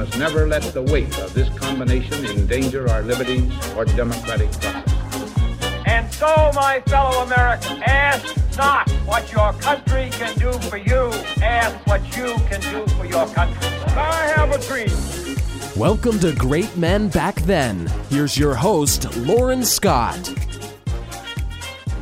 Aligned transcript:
must 0.00 0.18
never 0.18 0.48
let 0.48 0.62
the 0.72 0.80
weight 0.80 1.18
of 1.18 1.34
this 1.34 1.50
combination 1.58 2.24
endanger 2.24 2.88
our 2.88 3.02
liberties 3.02 3.52
or 3.76 3.84
democratic 3.84 4.50
process. 4.52 5.38
And 5.84 6.10
so, 6.14 6.50
my 6.54 6.82
fellow 6.86 7.22
Americans, 7.24 7.82
ask 7.84 8.56
not 8.56 8.88
what 9.04 9.30
your 9.30 9.52
country 9.60 10.08
can 10.12 10.34
do 10.38 10.52
for 10.70 10.78
you, 10.78 11.10
ask 11.42 11.86
what 11.86 12.00
you 12.16 12.32
can 12.48 12.62
do 12.62 12.86
for 12.94 13.04
your 13.04 13.26
country. 13.34 13.68
I 13.88 14.32
have 14.36 14.52
a 14.52 14.58
dream. 14.66 14.88
Welcome 15.76 16.18
to 16.20 16.34
Great 16.34 16.74
Men 16.78 17.10
Back 17.10 17.34
Then. 17.42 17.86
Here's 18.08 18.38
your 18.38 18.54
host, 18.54 19.14
Lauren 19.18 19.62
Scott. 19.62 20.34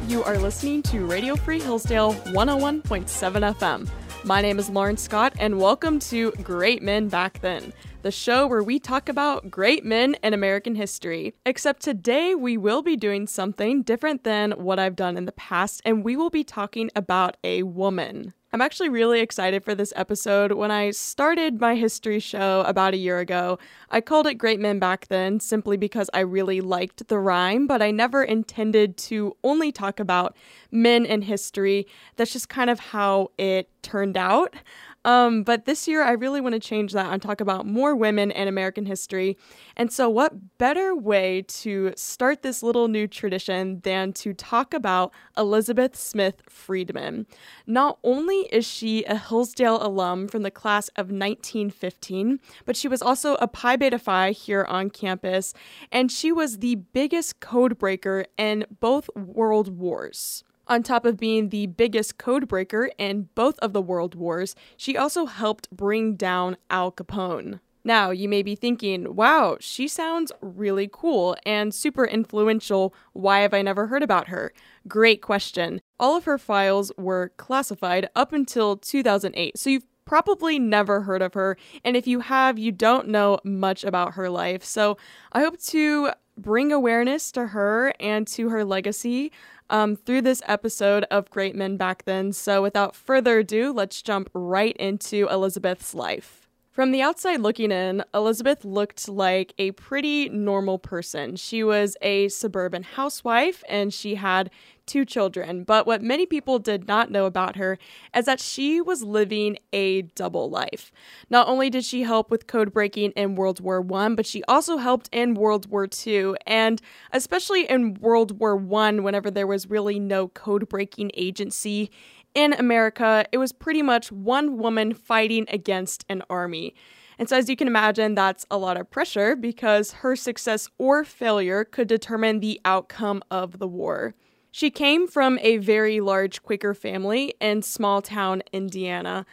You 0.06 0.22
are 0.22 0.38
listening 0.38 0.84
to 0.84 1.04
Radio 1.04 1.34
Free 1.34 1.58
Hillsdale 1.60 2.14
101.7 2.14 3.56
FM. 3.56 3.88
My 4.24 4.42
name 4.42 4.58
is 4.58 4.68
Lauren 4.68 4.96
Scott, 4.96 5.32
and 5.38 5.58
welcome 5.58 6.00
to 6.00 6.32
Great 6.42 6.82
Men 6.82 7.08
Back 7.08 7.40
Then, 7.40 7.72
the 8.02 8.10
show 8.12 8.46
where 8.46 8.62
we 8.62 8.78
talk 8.78 9.08
about 9.08 9.50
great 9.50 9.84
men 9.84 10.14
in 10.22 10.32
American 10.32 10.76
history. 10.76 11.34
Except 11.44 11.82
today, 11.82 12.34
we 12.34 12.56
will 12.56 12.82
be 12.82 12.96
doing 12.96 13.26
something 13.26 13.82
different 13.82 14.24
than 14.24 14.52
what 14.52 14.78
I've 14.78 14.96
done 14.96 15.16
in 15.16 15.24
the 15.24 15.32
past, 15.32 15.82
and 15.84 16.04
we 16.04 16.16
will 16.16 16.30
be 16.30 16.44
talking 16.44 16.90
about 16.94 17.36
a 17.42 17.64
woman. 17.64 18.34
I'm 18.50 18.62
actually 18.62 18.88
really 18.88 19.20
excited 19.20 19.62
for 19.62 19.74
this 19.74 19.92
episode. 19.94 20.52
When 20.52 20.70
I 20.70 20.90
started 20.92 21.60
my 21.60 21.74
history 21.74 22.18
show 22.18 22.64
about 22.66 22.94
a 22.94 22.98
year 22.98 23.18
ago, 23.18 23.58
I 23.90 24.00
called 24.00 24.26
it 24.26 24.34
Great 24.36 24.58
Men 24.58 24.78
Back 24.78 25.08
Then 25.08 25.38
simply 25.38 25.76
because 25.76 26.08
I 26.14 26.20
really 26.20 26.62
liked 26.62 27.08
the 27.08 27.18
rhyme, 27.18 27.66
but 27.66 27.82
I 27.82 27.90
never 27.90 28.22
intended 28.22 28.96
to 28.98 29.36
only 29.44 29.70
talk 29.70 30.00
about 30.00 30.34
men 30.70 31.04
in 31.04 31.20
history. 31.22 31.86
That's 32.16 32.32
just 32.32 32.48
kind 32.48 32.70
of 32.70 32.80
how 32.80 33.32
it 33.36 33.68
turned 33.82 34.16
out. 34.16 34.54
Um, 35.04 35.42
but 35.42 35.64
this 35.64 35.86
year, 35.86 36.02
I 36.02 36.12
really 36.12 36.40
want 36.40 36.54
to 36.54 36.60
change 36.60 36.92
that 36.92 37.12
and 37.12 37.22
talk 37.22 37.40
about 37.40 37.66
more 37.66 37.94
women 37.94 38.30
in 38.30 38.48
American 38.48 38.86
history. 38.86 39.36
And 39.76 39.92
so, 39.92 40.08
what 40.08 40.58
better 40.58 40.94
way 40.94 41.42
to 41.48 41.92
start 41.96 42.42
this 42.42 42.62
little 42.62 42.88
new 42.88 43.06
tradition 43.06 43.80
than 43.80 44.12
to 44.14 44.34
talk 44.34 44.74
about 44.74 45.12
Elizabeth 45.36 45.96
Smith 45.96 46.42
Friedman? 46.48 47.26
Not 47.66 47.98
only 48.02 48.48
is 48.52 48.66
she 48.66 49.04
a 49.04 49.16
Hillsdale 49.16 49.84
alum 49.84 50.28
from 50.28 50.42
the 50.42 50.50
class 50.50 50.88
of 50.88 51.06
1915, 51.06 52.40
but 52.64 52.76
she 52.76 52.88
was 52.88 53.00
also 53.00 53.36
a 53.36 53.46
Pi 53.46 53.76
Beta 53.76 53.98
Phi 53.98 54.32
here 54.32 54.64
on 54.64 54.90
campus, 54.90 55.54
and 55.92 56.10
she 56.10 56.32
was 56.32 56.58
the 56.58 56.74
biggest 56.74 57.40
code 57.40 57.78
breaker 57.78 58.26
in 58.36 58.66
both 58.80 59.08
world 59.14 59.78
wars. 59.78 60.44
On 60.68 60.82
top 60.82 61.06
of 61.06 61.16
being 61.16 61.48
the 61.48 61.66
biggest 61.66 62.18
codebreaker 62.18 62.90
in 62.98 63.30
both 63.34 63.58
of 63.60 63.72
the 63.72 63.80
world 63.80 64.14
wars, 64.14 64.54
she 64.76 64.98
also 64.98 65.24
helped 65.24 65.70
bring 65.70 66.14
down 66.14 66.58
Al 66.68 66.92
Capone. 66.92 67.60
Now, 67.84 68.10
you 68.10 68.28
may 68.28 68.42
be 68.42 68.54
thinking, 68.54 69.14
wow, 69.14 69.56
she 69.60 69.88
sounds 69.88 70.30
really 70.42 70.86
cool 70.92 71.36
and 71.46 71.74
super 71.74 72.04
influential. 72.04 72.94
Why 73.14 73.40
have 73.40 73.54
I 73.54 73.62
never 73.62 73.86
heard 73.86 74.02
about 74.02 74.28
her? 74.28 74.52
Great 74.86 75.22
question. 75.22 75.80
All 75.98 76.14
of 76.14 76.24
her 76.24 76.36
files 76.36 76.92
were 76.98 77.32
classified 77.38 78.10
up 78.14 78.34
until 78.34 78.76
2008, 78.76 79.56
so 79.56 79.70
you've 79.70 79.86
probably 80.04 80.58
never 80.58 81.02
heard 81.02 81.22
of 81.22 81.32
her. 81.32 81.56
And 81.82 81.96
if 81.96 82.06
you 82.06 82.20
have, 82.20 82.58
you 82.58 82.72
don't 82.72 83.08
know 83.08 83.38
much 83.42 83.84
about 83.84 84.14
her 84.14 84.28
life. 84.28 84.64
So 84.64 84.98
I 85.32 85.40
hope 85.40 85.58
to 85.62 86.10
bring 86.36 86.72
awareness 86.72 87.32
to 87.32 87.48
her 87.48 87.92
and 87.98 88.26
to 88.28 88.48
her 88.48 88.64
legacy 88.64 89.32
um, 89.70 89.96
through 89.96 90.22
this 90.22 90.42
episode 90.46 91.04
of 91.10 91.30
Great 91.30 91.54
Men 91.54 91.76
Back 91.76 92.04
Then. 92.04 92.32
So, 92.32 92.62
without 92.62 92.94
further 92.96 93.38
ado, 93.40 93.72
let's 93.72 94.02
jump 94.02 94.30
right 94.34 94.76
into 94.76 95.28
Elizabeth's 95.28 95.94
life. 95.94 96.47
From 96.78 96.92
the 96.92 97.02
outside 97.02 97.40
looking 97.40 97.72
in, 97.72 98.04
Elizabeth 98.14 98.64
looked 98.64 99.08
like 99.08 99.52
a 99.58 99.72
pretty 99.72 100.28
normal 100.28 100.78
person. 100.78 101.34
She 101.34 101.64
was 101.64 101.96
a 102.02 102.28
suburban 102.28 102.84
housewife 102.84 103.64
and 103.68 103.92
she 103.92 104.14
had 104.14 104.48
two 104.86 105.04
children. 105.04 105.64
But 105.64 105.88
what 105.88 106.02
many 106.02 106.24
people 106.24 106.60
did 106.60 106.86
not 106.86 107.10
know 107.10 107.26
about 107.26 107.56
her 107.56 107.78
is 108.16 108.26
that 108.26 108.40
she 108.40 108.80
was 108.80 109.02
living 109.02 109.58
a 109.72 110.02
double 110.02 110.50
life. 110.50 110.92
Not 111.28 111.48
only 111.48 111.68
did 111.68 111.84
she 111.84 112.04
help 112.04 112.30
with 112.30 112.46
code 112.46 112.72
breaking 112.72 113.10
in 113.10 113.34
World 113.34 113.58
War 113.58 113.84
I, 113.92 114.08
but 114.10 114.24
she 114.24 114.44
also 114.44 114.76
helped 114.76 115.08
in 115.12 115.34
World 115.34 115.68
War 115.68 115.88
II. 116.06 116.34
And 116.46 116.80
especially 117.12 117.68
in 117.68 117.94
World 117.94 118.38
War 118.38 118.56
I, 118.56 118.92
whenever 118.92 119.32
there 119.32 119.48
was 119.48 119.68
really 119.68 119.98
no 119.98 120.28
code 120.28 120.68
breaking 120.68 121.10
agency 121.14 121.90
in 122.34 122.52
America, 122.52 123.24
it 123.32 123.38
was 123.38 123.52
pretty 123.52 123.82
much 123.82 124.12
one 124.12 124.58
woman 124.58 124.94
fighting 124.94 125.46
against 125.48 126.04
an 126.08 126.22
army. 126.30 126.74
And 127.18 127.28
so, 127.28 127.36
as 127.36 127.48
you 127.48 127.56
can 127.56 127.66
imagine, 127.66 128.14
that's 128.14 128.46
a 128.50 128.58
lot 128.58 128.76
of 128.76 128.90
pressure 128.90 129.34
because 129.34 129.92
her 129.92 130.14
success 130.14 130.68
or 130.78 131.04
failure 131.04 131.64
could 131.64 131.88
determine 131.88 132.40
the 132.40 132.60
outcome 132.64 133.22
of 133.30 133.58
the 133.58 133.66
war. 133.66 134.14
She 134.50 134.70
came 134.70 135.06
from 135.06 135.38
a 135.42 135.58
very 135.58 136.00
large 136.00 136.42
Quaker 136.42 136.74
family 136.74 137.34
in 137.40 137.62
small 137.62 138.00
town 138.00 138.42
Indiana, 138.52 139.26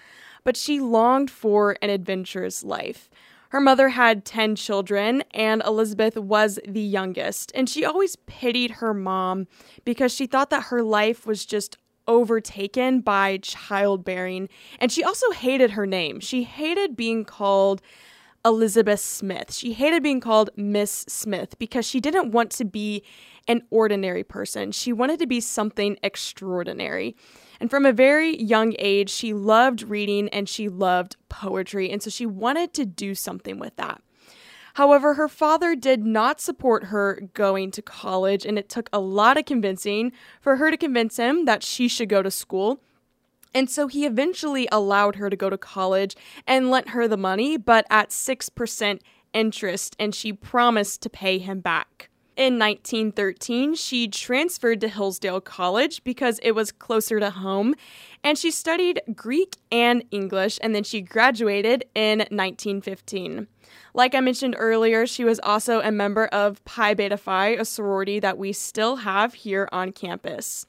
but 0.44 0.58
she 0.58 0.80
longed 0.80 1.30
for 1.30 1.78
an 1.82 1.90
adventurous 1.90 2.64
life. 2.64 3.10
Her 3.50 3.62
mother 3.62 3.90
had 3.90 4.26
10 4.26 4.56
children, 4.56 5.24
and 5.32 5.62
Elizabeth 5.66 6.18
was 6.18 6.60
the 6.68 6.82
youngest. 6.82 7.52
And 7.56 7.70
she 7.70 7.86
always 7.86 8.18
pitied 8.18 8.72
her 8.72 8.94
mom 8.94 9.48
because 9.86 10.14
she 10.14 10.28
thought 10.28 10.50
that 10.50 10.66
her 10.66 10.84
life 10.84 11.26
was 11.26 11.46
just 11.46 11.78
overtaken 12.08 13.02
by 13.02 13.38
childbearing. 13.38 14.50
And 14.80 14.92
she 14.92 15.04
also 15.04 15.32
hated 15.32 15.72
her 15.72 15.86
name. 15.86 16.20
She 16.20 16.44
hated 16.44 16.96
being 16.96 17.26
called 17.26 17.82
Elizabeth 18.46 19.00
Smith. 19.00 19.52
She 19.54 19.74
hated 19.74 20.04
being 20.04 20.20
called 20.20 20.52
Miss 20.56 21.06
Smith 21.08 21.58
because 21.58 21.86
she 21.86 22.00
didn't 22.00 22.32
want 22.32 22.52
to 22.52 22.66
be 22.66 23.04
an 23.48 23.64
ordinary 23.72 24.24
person. 24.24 24.72
She 24.72 24.94
wanted 24.94 25.20
to 25.20 25.28
be 25.28 25.40
something 25.40 25.98
extraordinary. 26.04 27.16
And 27.60 27.70
from 27.70 27.86
a 27.86 27.94
very 27.94 28.40
young 28.42 28.76
age, 28.78 29.10
she 29.10 29.34
loved 29.34 29.84
reading 29.84 30.30
and 30.30 30.48
she 30.48 30.70
loved 30.70 31.16
poetry. 31.30 31.90
And 31.90 32.04
so 32.04 32.10
she 32.10 32.26
wanted 32.26 32.74
to 32.74 32.86
do 32.86 33.16
something 33.16 33.58
with 33.58 33.76
that. 33.78 34.02
However, 34.76 35.14
her 35.14 35.30
father 35.30 35.74
did 35.74 36.06
not 36.06 36.42
support 36.42 36.86
her 36.86 37.30
going 37.34 37.72
to 37.72 37.82
college, 37.82 38.46
and 38.46 38.60
it 38.60 38.68
took 38.68 38.90
a 38.92 39.00
lot 39.00 39.38
of 39.38 39.46
convincing 39.46 40.12
for 40.42 40.58
her 40.58 40.70
to 40.70 40.76
convince 40.76 41.16
him 41.16 41.46
that 41.46 41.64
she 41.64 41.88
should 41.88 42.10
go 42.10 42.22
to 42.22 42.30
school. 42.30 42.82
And 43.54 43.70
so 43.70 43.88
he 43.88 44.06
eventually 44.06 44.68
allowed 44.74 45.16
her 45.16 45.30
to 45.30 45.36
go 45.38 45.50
to 45.50 45.58
college 45.58 46.18
and 46.46 46.70
lent 46.70 46.90
her 46.90 47.08
the 47.08 47.16
money, 47.16 47.56
but 47.56 47.86
at 47.90 48.10
6% 48.10 49.00
interest, 49.34 49.96
and 49.98 50.14
she 50.14 50.34
promised 50.34 51.02
to 51.04 51.10
pay 51.10 51.38
him 51.38 51.62
back. 51.62 52.10
In 52.38 52.60
1913, 52.60 53.76
she 53.76 54.10
transferred 54.10 54.82
to 54.82 54.90
Hillsdale 54.90 55.40
College 55.40 56.04
because 56.04 56.38
it 56.44 56.52
was 56.52 56.74
closer 56.74 57.18
to 57.18 57.30
home, 57.30 57.76
and 58.26 58.38
she 58.38 58.52
studied 58.52 59.02
Greek 59.16 59.56
and 59.72 60.04
English, 60.12 60.60
and 60.62 60.76
then 60.76 60.84
she 60.84 61.00
graduated 61.00 61.86
in 61.96 62.20
1915. 62.20 63.48
Like 63.94 64.14
I 64.14 64.20
mentioned 64.20 64.56
earlier, 64.60 65.08
she 65.08 65.24
was 65.24 65.40
also 65.44 65.80
a 65.80 65.92
member 65.92 66.26
of 66.28 66.64
Pi 66.66 66.94
Beta 66.94 67.16
Phi, 67.16 67.52
a 67.52 67.64
sorority 67.64 68.20
that 68.20 68.38
we 68.38 68.52
still 68.52 68.98
have 68.98 69.34
here 69.34 69.70
on 69.72 69.94
campus. 69.94 70.66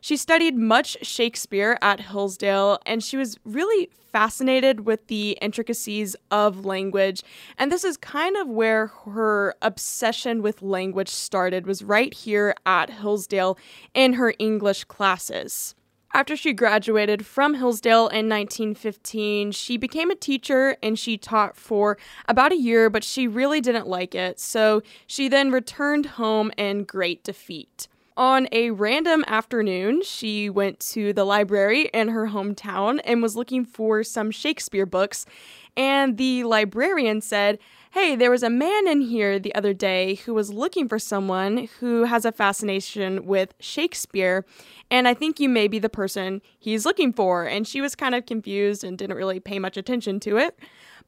She 0.00 0.16
studied 0.16 0.56
much 0.56 0.96
Shakespeare 1.02 1.78
at 1.82 2.00
Hillsdale, 2.00 2.78
and 2.86 3.04
she 3.04 3.16
was 3.16 3.38
really 3.44 3.90
fascinated 4.10 4.86
with 4.86 5.06
the 5.06 5.32
intricacies 5.42 6.16
of 6.30 6.64
language. 6.64 7.22
And 7.58 7.70
this 7.70 7.84
is 7.84 7.96
kind 7.96 8.36
of 8.36 8.48
where 8.48 8.88
her 8.88 9.54
obsession 9.62 10.42
with 10.42 10.62
language 10.62 11.10
started, 11.10 11.66
was 11.66 11.82
right 11.82 12.12
here 12.12 12.54
at 12.64 12.90
Hillsdale 12.90 13.58
in 13.94 14.14
her 14.14 14.34
English 14.38 14.84
classes. 14.84 15.74
After 16.12 16.34
she 16.34 16.52
graduated 16.52 17.24
from 17.24 17.54
Hillsdale 17.54 18.08
in 18.08 18.28
1915, 18.28 19.52
she 19.52 19.76
became 19.76 20.10
a 20.10 20.16
teacher 20.16 20.76
and 20.82 20.98
she 20.98 21.16
taught 21.16 21.56
for 21.56 21.98
about 22.26 22.50
a 22.50 22.58
year, 22.58 22.90
but 22.90 23.04
she 23.04 23.28
really 23.28 23.60
didn't 23.60 23.86
like 23.86 24.16
it, 24.16 24.40
so 24.40 24.82
she 25.06 25.28
then 25.28 25.52
returned 25.52 26.06
home 26.06 26.50
in 26.56 26.82
great 26.82 27.22
defeat. 27.22 27.86
On 28.20 28.48
a 28.52 28.70
random 28.70 29.24
afternoon, 29.28 30.02
she 30.02 30.50
went 30.50 30.78
to 30.90 31.14
the 31.14 31.24
library 31.24 31.88
in 31.94 32.08
her 32.08 32.26
hometown 32.26 33.00
and 33.02 33.22
was 33.22 33.34
looking 33.34 33.64
for 33.64 34.04
some 34.04 34.30
Shakespeare 34.30 34.84
books, 34.84 35.24
and 35.74 36.18
the 36.18 36.44
librarian 36.44 37.22
said, 37.22 37.58
hey, 37.92 38.14
there 38.14 38.30
was 38.30 38.42
a 38.42 38.50
man 38.50 38.86
in 38.86 39.00
here 39.00 39.38
the 39.38 39.54
other 39.54 39.72
day 39.72 40.16
who 40.16 40.34
was 40.34 40.52
looking 40.52 40.86
for 40.86 40.98
someone 40.98 41.70
who 41.80 42.04
has 42.04 42.26
a 42.26 42.30
fascination 42.30 43.24
with 43.24 43.54
Shakespeare, 43.58 44.44
and 44.90 45.08
I 45.08 45.14
think 45.14 45.40
you 45.40 45.48
may 45.48 45.66
be 45.66 45.78
the 45.78 45.88
person 45.88 46.42
he's 46.58 46.84
looking 46.84 47.14
for. 47.14 47.46
And 47.46 47.66
she 47.66 47.80
was 47.80 47.94
kind 47.94 48.14
of 48.14 48.26
confused 48.26 48.84
and 48.84 48.98
didn't 48.98 49.16
really 49.16 49.40
pay 49.40 49.58
much 49.58 49.78
attention 49.78 50.20
to 50.20 50.36
it. 50.36 50.58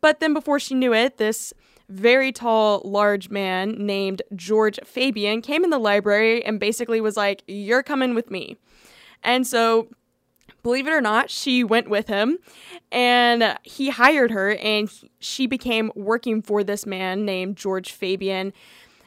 But 0.01 0.21
then 0.21 0.33
before 0.33 0.59
she 0.59 0.75
knew 0.75 0.95
it, 0.95 1.19
this 1.19 1.53
very 1.93 2.33
tall, 2.33 2.83
large 2.85 3.31
man 3.31 3.73
named 3.79 4.23
George 4.35 4.79
Fabyan 4.85 5.43
came 5.43 5.65
in 5.65 5.71
the 5.71 5.79
library 5.79 6.45
and 6.45 6.59
basically 6.59 7.01
was 7.01 7.17
like, 7.17 7.43
You're 7.47 7.83
coming 7.83 8.15
with 8.15 8.31
me. 8.31 8.57
And 9.23 9.47
so 9.47 9.89
Believe 10.63 10.87
it 10.87 10.93
or 10.93 11.01
not, 11.01 11.29
she 11.29 11.65
went 11.65 11.91
with 11.91 12.07
him 12.07 12.39
and 12.93 13.59
he 13.65 13.91
hired 13.91 14.31
her, 14.31 14.55
and 14.57 14.89
she 15.19 15.47
became 15.47 15.91
working 15.97 16.41
for 16.41 16.63
this 16.63 16.87
man 16.87 17.25
named 17.25 17.57
George 17.57 17.93
Fabyan. 17.93 18.53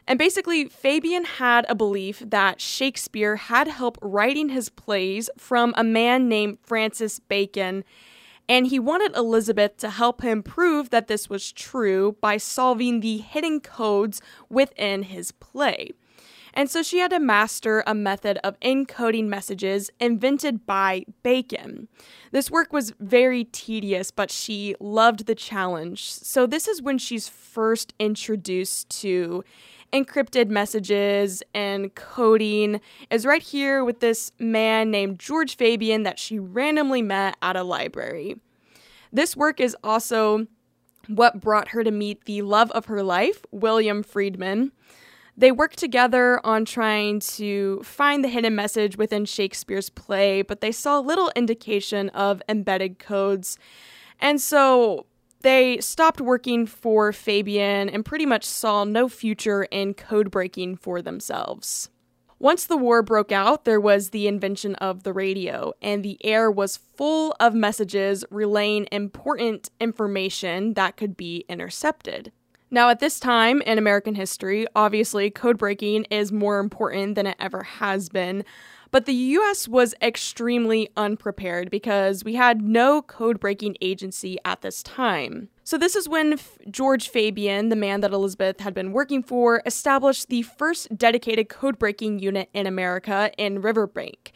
And 0.08 0.20
basically, 0.20 0.66
Fabyan 0.66 1.26
had 1.26 1.66
a 1.70 1.76
belief 1.76 2.22
that 2.26 2.60
Shakespeare 2.60 3.38
had 3.38 3.68
help 3.68 3.98
writing 4.02 4.50
his 4.50 4.70
plays 4.70 5.30
from 5.38 5.74
a 5.78 5.84
man 5.84 6.28
named 6.28 6.58
Francis 6.62 7.20
Bacon. 7.20 7.86
And 8.48 8.68
he 8.68 8.80
wanted 8.80 9.16
Elizabeth 9.16 9.78
to 9.78 9.90
help 9.90 10.22
him 10.22 10.44
prove 10.44 10.90
that 10.92 11.08
this 11.08 11.30
was 11.30 11.52
true 11.52 12.16
by 12.22 12.38
solving 12.38 13.00
the 13.00 13.18
hidden 13.18 13.60
codes 13.60 14.22
within 14.50 15.04
his 15.04 15.32
play. 15.32 15.92
And 16.56 16.70
so 16.70 16.82
she 16.82 17.00
had 17.00 17.12
to 17.12 17.20
master 17.20 17.84
a 17.86 17.94
method 17.94 18.40
of 18.44 18.58
encoding 18.62 19.26
messages 19.26 19.92
invented 20.00 20.66
by 20.66 21.04
Bacon. 21.22 21.90
This 22.32 22.50
work 22.50 22.72
was 22.72 22.94
very 23.00 23.44
tedious, 23.44 24.10
but 24.10 24.32
she 24.32 24.74
loved 24.80 25.26
the 25.26 25.36
challenge. 25.36 26.10
So 26.10 26.48
this 26.48 26.68
is 26.68 26.82
when 26.82 26.98
she's 26.98 27.28
first 27.28 27.94
introduced 28.00 28.90
to 29.02 29.44
encrypted 29.96 30.50
messages 30.50 31.42
and 31.54 31.96
coding 31.96 32.82
is 33.10 33.26
right 33.26 33.42
here 33.42 33.82
with 33.82 34.02
this 34.02 34.34
man 34.38 34.92
named 34.92 35.20
George 35.20 35.56
Fabyan 35.56 36.04
that 36.04 36.20
she 36.20 36.38
randomly 36.38 37.02
met 37.02 37.38
at 37.42 37.56
a 37.56 37.64
library. 37.64 38.36
This 39.14 39.38
work 39.38 39.62
is 39.62 39.76
also 39.82 40.48
what 41.08 41.40
brought 41.40 41.70
her 41.70 41.82
to 41.82 41.92
meet 41.92 42.26
the 42.26 42.42
love 42.42 42.72
of 42.72 42.88
her 42.88 43.02
life, 43.04 43.46
William 43.52 44.04
Friedman. 44.04 44.74
They 45.38 45.52
work 45.52 45.78
together 45.78 46.46
on 46.46 46.66
trying 46.66 47.22
to 47.22 47.82
find 47.82 48.22
the 48.22 48.30
hidden 48.30 48.56
message 48.56 48.98
within 48.98 49.24
Shakespeare's 49.24 49.90
play, 49.90 50.42
but 50.42 50.60
they 50.60 50.74
saw 50.74 51.00
little 51.00 51.32
indication 51.38 52.10
of 52.10 52.42
embedded 52.50 53.00
codes. 53.00 53.58
And 54.20 54.42
so 54.42 55.06
they 55.46 55.80
stopped 55.80 56.20
working 56.20 56.66
for 56.66 57.12
Fabyan 57.12 57.94
and 57.94 58.04
pretty 58.04 58.26
much 58.26 58.44
saw 58.44 58.84
no 58.84 59.08
future 59.08 59.66
in 59.66 59.94
code 59.94 60.32
breaking 60.32 60.76
for 60.76 61.04
themselves. 61.04 61.90
Once 62.40 62.66
the 62.66 62.76
war 62.76 63.04
broke 63.04 63.32
out, 63.32 63.64
there 63.64 63.80
was 63.80 64.10
the 64.10 64.28
invention 64.28 64.74
of 64.76 65.04
the 65.04 65.14
radio, 65.14 65.72
and 65.84 66.04
the 66.04 66.18
air 66.26 66.50
was 66.50 66.78
full 66.78 67.36
of 67.40 67.54
messages 67.54 68.26
relaying 68.32 68.88
important 68.92 69.70
information 69.80 70.74
that 70.74 70.98
could 70.98 71.16
be 71.16 71.46
intercepted. 71.48 72.32
Now, 72.72 72.90
at 72.90 73.00
this 73.00 73.20
time 73.20 73.62
in 73.62 73.78
American 73.78 74.16
history, 74.16 74.66
obviously 74.76 75.30
code 75.30 75.60
breaking 75.60 76.06
is 76.06 76.32
more 76.32 76.58
important 76.58 77.14
than 77.14 77.28
it 77.28 77.38
ever 77.40 77.62
has 77.62 78.10
been. 78.10 78.44
But 78.96 79.08
the 79.08 79.14
US 79.14 79.68
was 79.68 79.94
extremely 80.02 80.88
unprepared 80.96 81.70
because 81.70 82.24
we 82.24 82.36
had 82.36 82.62
no 82.62 83.02
code 83.02 83.42
breaking 83.42 83.76
agency 83.82 84.38
at 84.46 84.62
this 84.62 84.82
time. 84.82 85.50
So, 85.66 85.78
this 85.78 85.98
is 85.98 86.08
when 86.08 86.32
F- 86.32 86.58
George 86.72 87.12
Fabyan, 87.12 87.70
the 87.70 87.76
man 87.76 88.00
that 88.00 88.14
Elizabeth 88.14 88.62
had 88.62 88.74
been 88.74 88.94
working 88.94 89.22
for, 89.22 89.62
established 89.66 90.30
the 90.30 90.44
first 90.44 90.98
dedicated 90.98 91.50
code 91.50 91.78
breaking 91.78 92.20
unit 92.20 92.48
in 92.54 92.68
America 92.68 93.32
in 93.38 93.62
Riverbank 93.62 94.32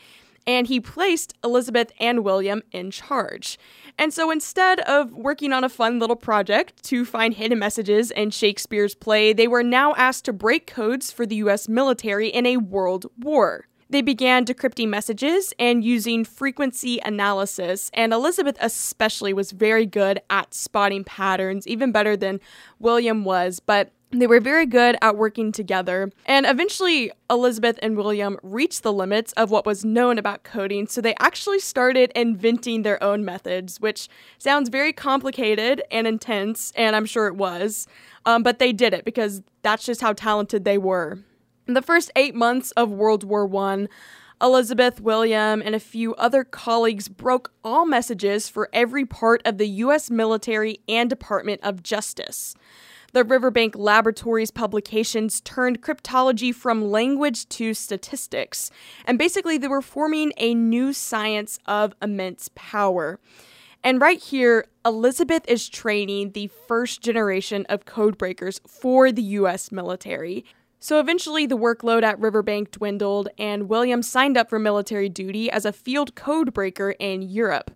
and 0.45 0.67
he 0.67 0.79
placed 0.79 1.35
Elizabeth 1.44 1.91
and 2.00 2.23
William 2.23 2.63
in 2.71 2.89
charge. 2.89 3.59
And 3.97 4.13
so 4.13 4.31
instead 4.31 4.79
of 4.81 5.13
working 5.13 5.53
on 5.53 5.63
a 5.63 5.69
fun 5.69 6.00
little 6.00 6.15
project 6.15 6.83
to 6.85 7.06
find 7.06 7.35
hidden 7.35 7.59
messages 7.59 8.09
in 8.09 8.31
Shakespeare's 8.31 8.95
play, 8.95 9.31
they 9.31 9.47
were 9.47 9.63
now 9.63 9.94
asked 9.95 10.25
to 10.25 10.33
break 10.33 10.65
codes 10.65 11.11
for 11.11 11.25
the 11.25 11.35
US 11.35 11.69
military 11.69 12.29
in 12.29 12.45
a 12.45 12.57
world 12.57 13.06
war. 13.19 13.69
They 13.91 14.01
began 14.03 14.45
decrypting 14.45 14.89
messages 14.89 15.51
and 15.57 15.83
using 15.83 16.24
frequency 16.24 17.00
analysis, 17.03 17.89
and 17.94 18.13
Elizabeth 18.13 18.56
especially 18.59 19.33
was 19.33 19.51
very 19.51 19.88
good 19.88 20.21
at 20.30 20.53
spotting 20.53 21.03
patterns, 21.03 21.65
even 21.65 21.91
better 21.91 22.15
than 22.15 22.39
William 22.77 23.24
was. 23.24 23.59
But 23.59 23.91
they 24.12 24.27
were 24.27 24.39
very 24.39 24.65
good 24.65 24.95
at 25.01 25.18
working 25.18 25.51
together, 25.51 26.12
and 26.25 26.45
eventually 26.45 27.12
Elizabeth 27.30 27.77
and 27.81 27.95
William 27.95 28.38
reached 28.44 28.83
the 28.83 28.94
limits 28.94 29.31
of 29.33 29.51
what 29.51 29.65
was 29.65 29.86
known 29.86 30.18
about 30.18 30.44
coding, 30.44 30.88
so 30.88 31.00
they 31.00 31.15
actually 31.19 31.59
started 31.59 32.12
inventing 32.15 32.81
their 32.81 33.01
own 33.03 33.24
methods, 33.24 33.80
which 33.80 34.07
sounds 34.38 34.69
very 34.69 34.94
complicated 34.94 35.81
and 35.92 36.07
intense, 36.07 36.74
and 36.75 36.95
I'm 36.95 37.06
sure 37.06 37.27
it 37.27 37.35
was. 37.35 37.88
Um, 38.25 38.42
but 38.44 38.59
they 38.59 38.74
did 38.74 38.94
it 38.94 39.06
because 39.06 39.42
that's 39.62 39.85
just 39.85 40.01
how 40.01 40.13
talented 40.13 40.63
they 40.63 40.77
were. 40.77 41.19
In 41.69 41.75
the 41.75 41.83
first 41.83 42.10
eight 42.16 42.33
months 42.33 42.71
of 42.71 42.89
World 42.89 43.24
War 43.24 43.48
I, 43.56 43.88
Elizabeth, 44.42 45.00
William, 45.01 45.62
and 45.62 45.75
a 45.75 45.80
few 45.80 46.16
other 46.16 46.44
colleagues 46.44 47.07
broke 47.07 47.51
all 47.63 47.86
messages 47.86 48.50
for 48.50 48.69
every 48.74 49.06
part 49.06 49.44
of 49.45 49.60
the 49.60 49.68
U.S. 49.68 50.10
military 50.10 50.80
and 50.89 51.07
Department 51.07 51.62
of 51.62 51.83
Justice. 51.83 52.56
The 53.13 53.24
Riverbank 53.24 53.75
Laboratories 53.77 54.50
publications 54.50 55.42
turned 55.42 55.83
cryptology 55.83 56.56
from 56.56 56.89
language 56.89 57.48
to 57.50 57.75
statistics, 57.75 58.71
and 59.06 59.19
basically 59.19 59.60
they 59.60 59.68
were 59.68 59.83
forming 59.83 60.33
a 60.38 60.56
new 60.56 60.92
science 60.92 61.60
of 61.68 61.94
immense 62.01 62.50
power. 62.56 63.19
And 63.83 64.01
right 64.01 64.19
here, 64.19 64.66
Elizabeth 64.83 65.44
is 65.48 65.69
training 65.69 66.31
the 66.31 66.50
first 66.68 67.01
generation 67.04 67.68
of 67.69 67.86
codebreakers 67.86 68.60
for 68.68 69.12
the 69.12 69.21
US 69.21 69.71
military. 69.71 70.45
So 70.81 71.00
eventually, 71.00 71.46
the 71.46 71.58
workload 71.58 72.04
at 72.04 72.20
Riverbank 72.20 72.72
dwindled, 72.72 73.28
and 73.38 73.68
William 73.68 74.02
signed 74.02 74.38
up 74.38 74.50
for 74.50 74.60
military 74.60 75.10
duty 75.10 75.52
as 75.52 75.66
a 75.66 75.74
field 75.74 76.16
codebreaker 76.16 76.94
in 77.00 77.22
Europe. 77.22 77.72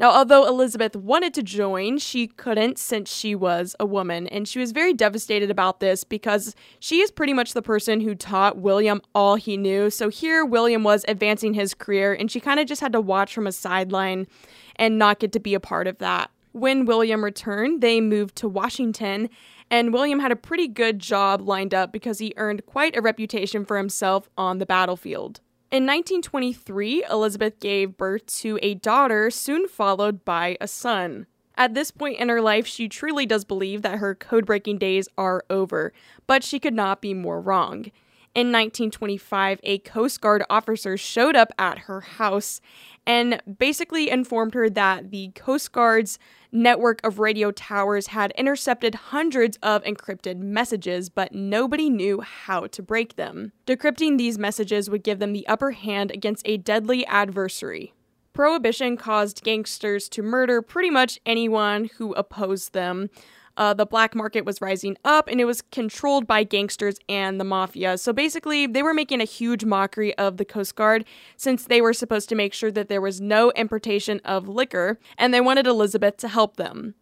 Now, 0.00 0.12
although 0.12 0.46
Elizabeth 0.46 0.94
wanted 0.94 1.34
to 1.34 1.42
join, 1.42 1.98
she 1.98 2.28
couldn't 2.28 2.78
since 2.78 3.12
she 3.12 3.34
was 3.34 3.74
a 3.80 3.84
woman, 3.84 4.28
and 4.28 4.46
she 4.46 4.60
was 4.60 4.70
very 4.70 4.94
devastated 4.94 5.50
about 5.50 5.80
this 5.80 6.04
because 6.04 6.54
she 6.78 7.00
is 7.00 7.10
pretty 7.10 7.32
much 7.32 7.52
the 7.52 7.62
person 7.62 8.00
who 8.00 8.14
taught 8.14 8.58
William 8.58 9.02
all 9.14 9.34
he 9.34 9.56
knew. 9.56 9.90
So 9.90 10.08
here, 10.08 10.44
William 10.44 10.84
was 10.84 11.04
advancing 11.08 11.54
his 11.54 11.74
career, 11.74 12.14
and 12.14 12.30
she 12.30 12.38
kind 12.38 12.60
of 12.60 12.66
just 12.66 12.80
had 12.80 12.92
to 12.92 13.00
watch 13.00 13.34
from 13.34 13.46
a 13.46 13.52
sideline 13.52 14.28
and 14.76 14.98
not 14.98 15.18
get 15.18 15.32
to 15.32 15.40
be 15.40 15.54
a 15.54 15.60
part 15.60 15.88
of 15.88 15.98
that. 15.98 16.30
When 16.58 16.86
William 16.86 17.22
returned, 17.22 17.82
they 17.82 18.00
moved 18.00 18.34
to 18.38 18.48
Washington, 18.48 19.30
and 19.70 19.92
William 19.92 20.18
had 20.18 20.32
a 20.32 20.36
pretty 20.36 20.66
good 20.66 20.98
job 20.98 21.40
lined 21.40 21.72
up 21.72 21.92
because 21.92 22.18
he 22.18 22.34
earned 22.36 22.66
quite 22.66 22.96
a 22.96 23.00
reputation 23.00 23.64
for 23.64 23.76
himself 23.76 24.28
on 24.36 24.58
the 24.58 24.66
battlefield. 24.66 25.40
In 25.70 25.86
1923, 25.86 27.04
Elizabeth 27.08 27.60
gave 27.60 27.96
birth 27.96 28.26
to 28.38 28.58
a 28.60 28.74
daughter, 28.74 29.30
soon 29.30 29.68
followed 29.68 30.24
by 30.24 30.56
a 30.60 30.66
son. 30.66 31.26
At 31.56 31.74
this 31.74 31.92
point 31.92 32.18
in 32.18 32.28
her 32.28 32.42
life, 32.42 32.66
she 32.66 32.88
truly 32.88 33.24
does 33.24 33.44
believe 33.44 33.82
that 33.82 33.98
her 33.98 34.16
code 34.16 34.44
breaking 34.44 34.78
days 34.78 35.08
are 35.16 35.44
over, 35.48 35.92
but 36.26 36.42
she 36.42 36.58
could 36.58 36.74
not 36.74 37.00
be 37.00 37.14
more 37.14 37.40
wrong. 37.40 37.92
In 38.34 38.48
1925, 38.48 39.60
a 39.62 39.78
Coast 39.78 40.20
Guard 40.20 40.44
officer 40.50 40.96
showed 40.96 41.34
up 41.34 41.52
at 41.58 41.78
her 41.80 42.00
house 42.00 42.60
and 43.06 43.40
basically 43.58 44.10
informed 44.10 44.54
her 44.54 44.68
that 44.70 45.10
the 45.10 45.30
Coast 45.34 45.72
Guard's 45.72 46.18
network 46.52 47.04
of 47.04 47.18
radio 47.18 47.50
towers 47.50 48.08
had 48.08 48.32
intercepted 48.32 48.94
hundreds 48.94 49.58
of 49.62 49.82
encrypted 49.84 50.38
messages, 50.38 51.08
but 51.08 51.34
nobody 51.34 51.90
knew 51.90 52.20
how 52.20 52.66
to 52.68 52.82
break 52.82 53.16
them. 53.16 53.52
Decrypting 53.66 54.18
these 54.18 54.38
messages 54.38 54.88
would 54.88 55.02
give 55.02 55.18
them 55.18 55.32
the 55.32 55.46
upper 55.48 55.72
hand 55.72 56.10
against 56.10 56.46
a 56.46 56.56
deadly 56.56 57.04
adversary. 57.06 57.92
Prohibition 58.32 58.96
caused 58.96 59.42
gangsters 59.42 60.08
to 60.10 60.22
murder 60.22 60.62
pretty 60.62 60.90
much 60.90 61.18
anyone 61.26 61.90
who 61.96 62.12
opposed 62.12 62.72
them. 62.72 63.10
Uh, 63.58 63.74
the 63.74 63.84
black 63.84 64.14
market 64.14 64.44
was 64.44 64.60
rising 64.60 64.96
up 65.04 65.28
and 65.28 65.40
it 65.40 65.44
was 65.44 65.62
controlled 65.62 66.28
by 66.28 66.44
gangsters 66.44 66.96
and 67.08 67.40
the 67.40 67.44
mafia. 67.44 67.98
So 67.98 68.12
basically, 68.12 68.66
they 68.66 68.84
were 68.84 68.94
making 68.94 69.20
a 69.20 69.24
huge 69.24 69.64
mockery 69.64 70.16
of 70.16 70.36
the 70.36 70.44
Coast 70.44 70.76
Guard 70.76 71.04
since 71.36 71.64
they 71.64 71.80
were 71.80 71.92
supposed 71.92 72.28
to 72.28 72.36
make 72.36 72.54
sure 72.54 72.70
that 72.70 72.88
there 72.88 73.00
was 73.00 73.20
no 73.20 73.50
importation 73.50 74.20
of 74.24 74.48
liquor, 74.48 75.00
and 75.18 75.34
they 75.34 75.40
wanted 75.40 75.66
Elizabeth 75.66 76.16
to 76.18 76.28
help 76.28 76.56
them. 76.56 76.94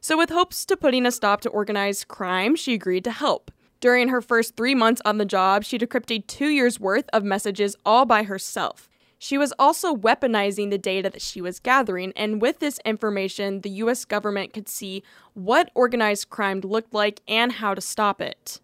So, 0.00 0.16
with 0.16 0.30
hopes 0.30 0.64
to 0.66 0.76
putting 0.76 1.04
a 1.04 1.10
stop 1.10 1.40
to 1.40 1.48
organized 1.48 2.06
crime, 2.06 2.54
she 2.54 2.74
agreed 2.74 3.04
to 3.04 3.10
help. 3.10 3.50
During 3.80 4.08
her 4.08 4.22
first 4.22 4.56
three 4.56 4.74
months 4.74 5.02
on 5.04 5.18
the 5.18 5.24
job, 5.24 5.64
she 5.64 5.78
decrypted 5.78 6.26
two 6.26 6.48
years' 6.48 6.78
worth 6.78 7.06
of 7.12 7.24
messages 7.24 7.74
all 7.84 8.06
by 8.06 8.22
herself. 8.22 8.88
She 9.24 9.38
was 9.38 9.54
also 9.58 9.96
weaponizing 9.96 10.68
the 10.68 10.76
data 10.76 11.08
that 11.08 11.22
she 11.22 11.40
was 11.40 11.58
gathering, 11.58 12.12
and 12.14 12.42
with 12.42 12.58
this 12.58 12.78
information, 12.84 13.62
the 13.62 13.70
US 13.70 14.04
government 14.04 14.52
could 14.52 14.68
see 14.68 15.02
what 15.32 15.70
organized 15.74 16.28
crime 16.28 16.60
looked 16.60 16.92
like 16.92 17.22
and 17.26 17.52
how 17.52 17.72
to 17.72 17.80
stop 17.80 18.20
it. 18.20 18.60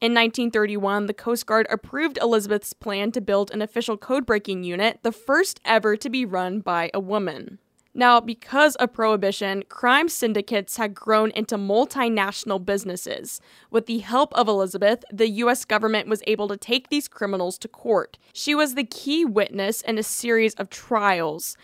In 0.00 0.12
1931, 0.12 1.06
the 1.06 1.14
Coast 1.14 1.46
Guard 1.46 1.68
approved 1.70 2.18
Elizabeth's 2.20 2.72
plan 2.72 3.12
to 3.12 3.20
build 3.20 3.52
an 3.52 3.62
official 3.62 3.96
code 3.96 4.26
breaking 4.26 4.64
unit, 4.64 4.98
the 5.04 5.12
first 5.12 5.60
ever 5.64 5.96
to 5.98 6.10
be 6.10 6.24
run 6.24 6.58
by 6.58 6.90
a 6.92 6.98
woman. 6.98 7.60
Now, 7.92 8.20
because 8.20 8.76
of 8.76 8.92
prohibition, 8.92 9.64
crime 9.68 10.08
syndicates 10.08 10.76
had 10.76 10.94
grown 10.94 11.32
into 11.32 11.56
multinational 11.56 12.64
businesses. 12.64 13.40
With 13.70 13.86
the 13.86 13.98
help 13.98 14.32
of 14.34 14.46
Elizabeth, 14.46 15.04
the 15.12 15.28
US 15.28 15.64
government 15.64 16.08
was 16.08 16.22
able 16.26 16.46
to 16.48 16.56
take 16.56 16.88
these 16.88 17.08
criminals 17.08 17.58
to 17.58 17.68
court. 17.68 18.16
She 18.32 18.54
was 18.54 18.74
the 18.74 18.84
key 18.84 19.24
witness 19.24 19.80
in 19.80 19.98
a 19.98 20.04
series 20.04 20.54
of 20.54 20.70
trials. 20.70 21.56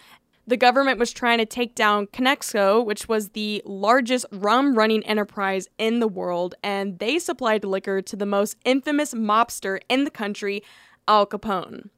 The 0.49 0.57
government 0.57 0.99
was 0.99 1.13
trying 1.13 1.39
to 1.39 1.47
take 1.47 1.75
down 1.75 2.07
Conexo, 2.09 2.85
which 2.85 3.09
was 3.09 3.31
the 3.31 3.63
largest 3.65 4.27
rum 4.33 4.77
running 4.77 5.05
enterprise 5.05 5.69
in 5.79 6.01
the 6.01 6.09
world, 6.09 6.55
and 6.63 6.99
they 6.99 7.19
supplied 7.19 7.65
liquor 7.65 8.03
to 8.03 8.17
the 8.17 8.27
most 8.27 8.57
infamous 8.65 9.15
mobster 9.15 9.81
in 9.89 10.05
the 10.05 10.11
country, 10.11 10.63
Al 11.09 11.27
Capone. 11.27 11.91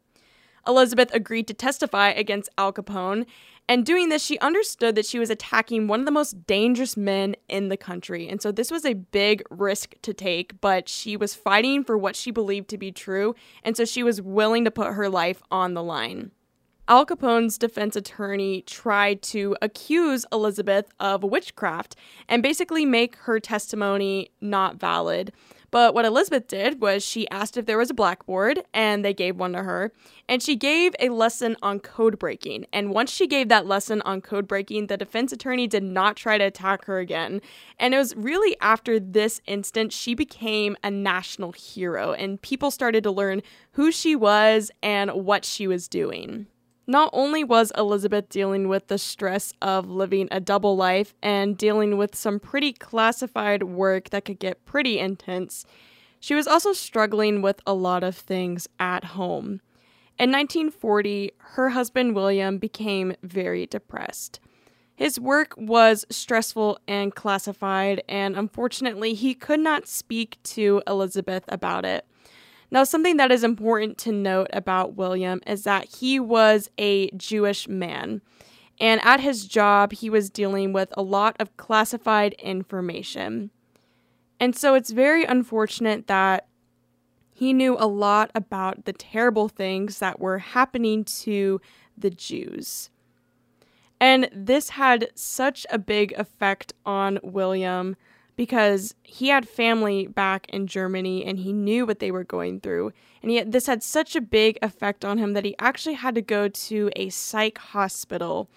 Elizabeth 0.66 1.12
agreed 1.14 1.46
to 1.48 1.54
testify 1.54 2.08
against 2.10 2.50
Al 2.58 2.72
Capone, 2.72 3.26
and 3.68 3.84
doing 3.84 4.08
this, 4.08 4.24
she 4.24 4.38
understood 4.38 4.94
that 4.94 5.04
she 5.04 5.18
was 5.18 5.28
attacking 5.28 5.86
one 5.86 6.00
of 6.00 6.06
the 6.06 6.12
most 6.12 6.46
dangerous 6.46 6.96
men 6.96 7.36
in 7.48 7.68
the 7.68 7.76
country. 7.76 8.26
And 8.28 8.40
so 8.40 8.50
this 8.50 8.70
was 8.70 8.86
a 8.86 8.94
big 8.94 9.42
risk 9.50 9.94
to 10.02 10.14
take, 10.14 10.60
but 10.60 10.88
she 10.88 11.16
was 11.16 11.34
fighting 11.34 11.84
for 11.84 11.98
what 11.98 12.16
she 12.16 12.30
believed 12.30 12.68
to 12.70 12.78
be 12.78 12.90
true, 12.90 13.34
and 13.62 13.76
so 13.76 13.84
she 13.84 14.02
was 14.02 14.22
willing 14.22 14.64
to 14.64 14.70
put 14.70 14.94
her 14.94 15.10
life 15.10 15.42
on 15.50 15.74
the 15.74 15.82
line. 15.82 16.30
Al 16.88 17.04
Capone's 17.04 17.58
defense 17.58 17.96
attorney 17.96 18.62
tried 18.62 19.20
to 19.20 19.54
accuse 19.60 20.24
Elizabeth 20.32 20.90
of 20.98 21.22
witchcraft 21.22 21.94
and 22.30 22.42
basically 22.42 22.86
make 22.86 23.16
her 23.16 23.38
testimony 23.38 24.30
not 24.40 24.76
valid. 24.76 25.30
But 25.70 25.94
what 25.94 26.04
Elizabeth 26.04 26.48
did 26.48 26.80
was 26.80 27.04
she 27.04 27.28
asked 27.28 27.56
if 27.56 27.66
there 27.66 27.78
was 27.78 27.90
a 27.90 27.94
blackboard, 27.94 28.62
and 28.72 29.04
they 29.04 29.12
gave 29.12 29.36
one 29.36 29.52
to 29.52 29.62
her. 29.62 29.92
And 30.28 30.42
she 30.42 30.56
gave 30.56 30.94
a 30.98 31.10
lesson 31.10 31.56
on 31.62 31.80
code 31.80 32.18
breaking. 32.18 32.66
And 32.72 32.90
once 32.90 33.10
she 33.10 33.26
gave 33.26 33.48
that 33.48 33.66
lesson 33.66 34.00
on 34.02 34.20
code 34.20 34.48
breaking, 34.48 34.86
the 34.86 34.96
defense 34.96 35.32
attorney 35.32 35.66
did 35.66 35.82
not 35.82 36.16
try 36.16 36.38
to 36.38 36.44
attack 36.44 36.86
her 36.86 36.98
again. 36.98 37.40
And 37.78 37.94
it 37.94 37.98
was 37.98 38.16
really 38.16 38.56
after 38.60 38.98
this 38.98 39.40
instance 39.46 39.94
she 39.94 40.14
became 40.14 40.76
a 40.82 40.90
national 40.90 41.52
hero, 41.52 42.12
and 42.12 42.40
people 42.40 42.70
started 42.70 43.02
to 43.04 43.10
learn 43.10 43.42
who 43.72 43.92
she 43.92 44.16
was 44.16 44.70
and 44.82 45.10
what 45.12 45.44
she 45.44 45.66
was 45.66 45.88
doing. 45.88 46.46
Not 46.90 47.10
only 47.12 47.44
was 47.44 47.70
Elizabeth 47.76 48.30
dealing 48.30 48.66
with 48.66 48.86
the 48.86 48.96
stress 48.96 49.52
of 49.60 49.90
living 49.90 50.26
a 50.30 50.40
double 50.40 50.74
life 50.74 51.14
and 51.22 51.54
dealing 51.54 51.98
with 51.98 52.16
some 52.16 52.40
pretty 52.40 52.72
classified 52.72 53.62
work 53.64 54.08
that 54.08 54.24
could 54.24 54.38
get 54.38 54.64
pretty 54.64 54.98
intense, 54.98 55.66
she 56.18 56.34
was 56.34 56.46
also 56.46 56.72
struggling 56.72 57.42
with 57.42 57.60
a 57.66 57.74
lot 57.74 58.02
of 58.02 58.16
things 58.16 58.68
at 58.80 59.04
home. 59.04 59.60
In 60.18 60.32
1940, 60.32 61.32
her 61.36 61.68
husband 61.68 62.14
William 62.14 62.56
became 62.56 63.14
very 63.22 63.66
depressed. 63.66 64.40
His 64.96 65.20
work 65.20 65.52
was 65.58 66.06
stressful 66.08 66.78
and 66.88 67.14
classified, 67.14 68.02
and 68.08 68.34
unfortunately, 68.34 69.12
he 69.12 69.34
could 69.34 69.60
not 69.60 69.86
speak 69.86 70.38
to 70.44 70.82
Elizabeth 70.86 71.44
about 71.48 71.84
it. 71.84 72.06
Now, 72.70 72.84
something 72.84 73.16
that 73.16 73.32
is 73.32 73.44
important 73.44 73.96
to 73.98 74.12
note 74.12 74.48
about 74.52 74.94
William 74.94 75.40
is 75.46 75.64
that 75.64 75.86
he 75.86 76.20
was 76.20 76.70
a 76.78 77.10
Jewish 77.10 77.66
man. 77.66 78.20
And 78.80 79.00
at 79.04 79.20
his 79.20 79.46
job, 79.46 79.92
he 79.92 80.10
was 80.10 80.30
dealing 80.30 80.72
with 80.72 80.92
a 80.96 81.02
lot 81.02 81.36
of 81.40 81.56
classified 81.56 82.34
information. 82.34 83.50
And 84.38 84.54
so 84.54 84.74
it's 84.74 84.90
very 84.90 85.24
unfortunate 85.24 86.06
that 86.06 86.46
he 87.32 87.52
knew 87.52 87.76
a 87.78 87.86
lot 87.86 88.30
about 88.34 88.84
the 88.84 88.92
terrible 88.92 89.48
things 89.48 89.98
that 90.00 90.20
were 90.20 90.38
happening 90.38 91.04
to 91.04 91.60
the 91.96 92.10
Jews. 92.10 92.90
And 94.00 94.28
this 94.32 94.70
had 94.70 95.10
such 95.14 95.66
a 95.70 95.78
big 95.78 96.12
effect 96.12 96.72
on 96.86 97.18
William 97.22 97.96
because 98.38 98.94
he 99.02 99.28
had 99.28 99.48
family 99.48 100.06
back 100.06 100.46
in 100.50 100.68
Germany 100.68 101.24
and 101.24 101.40
he 101.40 101.52
knew 101.52 101.84
what 101.84 101.98
they 101.98 102.12
were 102.12 102.22
going 102.22 102.60
through. 102.60 102.92
And 103.20 103.32
yet, 103.32 103.50
this 103.50 103.66
had 103.66 103.82
such 103.82 104.14
a 104.14 104.20
big 104.20 104.60
effect 104.62 105.04
on 105.04 105.18
him 105.18 105.32
that 105.32 105.44
he 105.44 105.56
actually 105.58 105.96
had 105.96 106.14
to 106.14 106.22
go 106.22 106.46
to 106.46 106.88
a 106.94 107.08
psych 107.08 107.58
hospital. 107.58 108.48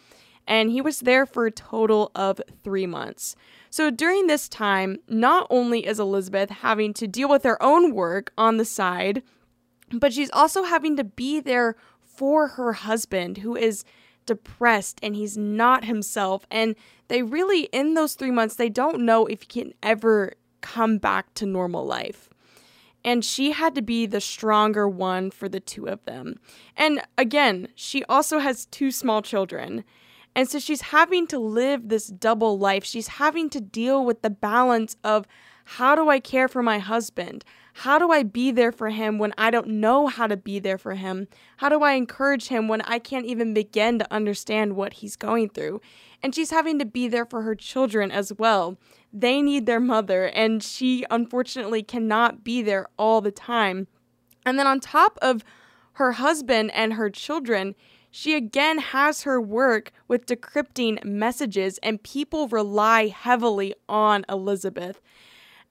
And 0.46 0.70
he 0.70 0.82
was 0.82 1.00
there 1.00 1.26
for 1.26 1.48
a 1.48 1.52
total 1.52 2.12
of 2.14 2.40
three 2.64 2.86
months. 2.86 3.36
So 3.72 3.90
during 3.90 4.28
this 4.28 4.48
time, 4.48 5.00
not 5.08 5.48
only 5.50 5.88
is 5.88 6.00
Elizabeth 6.00 6.52
having 6.52 6.94
to 6.94 7.08
deal 7.08 7.28
with 7.28 7.44
her 7.44 7.62
own 7.62 7.96
work 7.96 8.32
on 8.38 8.58
the 8.58 8.66
side, 8.66 9.24
but 9.92 10.14
she's 10.14 10.30
also 10.32 10.62
having 10.62 10.96
to 10.98 11.04
be 11.04 11.40
there 11.40 11.76
for 12.06 12.50
her 12.50 12.74
husband, 12.74 13.40
who 13.40 13.56
is 13.56 13.84
depressed 14.26 15.00
and 15.02 15.16
he's 15.16 15.38
not 15.38 15.86
himself. 15.86 16.46
And 16.50 16.76
they 17.08 17.24
really, 17.24 17.64
in 17.72 17.94
those 17.94 18.14
three 18.14 18.32
months, 18.32 18.56
they 18.56 18.70
don't 18.70 19.02
know 19.02 19.26
if 19.26 19.42
he 19.42 19.48
can 19.48 19.74
ever 19.84 20.34
come 20.62 20.98
back 20.98 21.34
to 21.36 21.46
normal 21.46 21.86
life. 21.86 22.30
And 23.04 23.26
she 23.26 23.52
had 23.52 23.74
to 23.76 23.82
be 23.82 24.06
the 24.06 24.22
stronger 24.22 24.88
one 24.88 25.32
for 25.32 25.50
the 25.50 25.60
two 25.60 25.88
of 25.88 26.04
them. 26.06 26.40
And 26.78 27.02
again, 27.18 27.70
she 27.76 28.04
also 28.06 28.40
has 28.40 28.68
two 28.68 28.92
small 28.92 29.22
children. 29.22 29.84
And 30.36 30.48
so 30.48 30.60
she's 30.60 30.82
having 30.82 31.28
to 31.28 31.40
live 31.40 31.90
this 31.90 32.08
double 32.08 32.58
life. 32.60 32.86
She's 32.86 33.08
having 33.08 33.50
to 33.50 33.60
deal 33.60 34.06
with 34.06 34.22
the 34.22 34.30
balance 34.30 34.96
of 35.04 35.28
how 35.66 35.96
do 35.96 36.10
I 36.10 36.20
care 36.20 36.48
for 36.48 36.62
my 36.62 36.80
husband? 36.80 37.44
How 37.74 37.98
do 37.98 38.12
I 38.12 38.24
be 38.24 38.52
there 38.52 38.72
for 38.72 38.90
him 38.90 39.18
when 39.18 39.34
I 39.38 39.50
don't 39.50 39.68
know 39.68 40.08
how 40.08 40.28
to 40.28 40.38
be 40.38 40.60
there 40.60 40.78
for 40.78 40.96
him? 40.96 41.28
How 41.58 41.70
do 41.70 41.82
I 41.82 41.94
encourage 41.94 42.48
him 42.48 42.68
when 42.68 42.82
I 42.82 43.00
can't 43.00 43.26
even 43.26 43.54
begin 43.54 44.00
to 44.00 44.14
understand 44.14 44.76
what 44.76 44.94
he's 44.94 45.16
going 45.16 45.50
through? 45.50 45.82
And 46.22 46.36
she's 46.36 46.52
having 46.52 46.80
to 46.80 46.86
be 46.86 47.08
there 47.08 47.26
for 47.26 47.42
her 47.44 47.56
children 47.56 48.12
as 48.12 48.34
well. 48.34 48.78
They 49.14 49.42
need 49.42 49.66
their 49.66 49.80
mother, 49.80 50.26
and 50.26 50.62
she 50.62 51.06
unfortunately 51.10 51.82
cannot 51.84 52.44
be 52.44 52.62
there 52.62 52.88
all 52.98 53.22
the 53.22 53.32
time. 53.32 53.88
And 54.46 54.60
then 54.60 54.68
on 54.68 54.80
top 54.80 55.18
of 55.22 55.44
her 55.94 56.14
husband 56.14 56.72
and 56.74 56.94
her 56.94 57.10
children, 57.10 57.76
she 58.12 58.36
again 58.36 58.78
has 58.80 59.24
her 59.24 59.42
work 59.42 59.92
with 60.08 60.26
decrypting 60.26 61.04
messages, 61.04 61.80
and 61.82 62.04
people 62.04 62.48
rely 62.50 63.08
heavily 63.08 63.74
on 63.88 64.26
Elizabeth. 64.28 65.02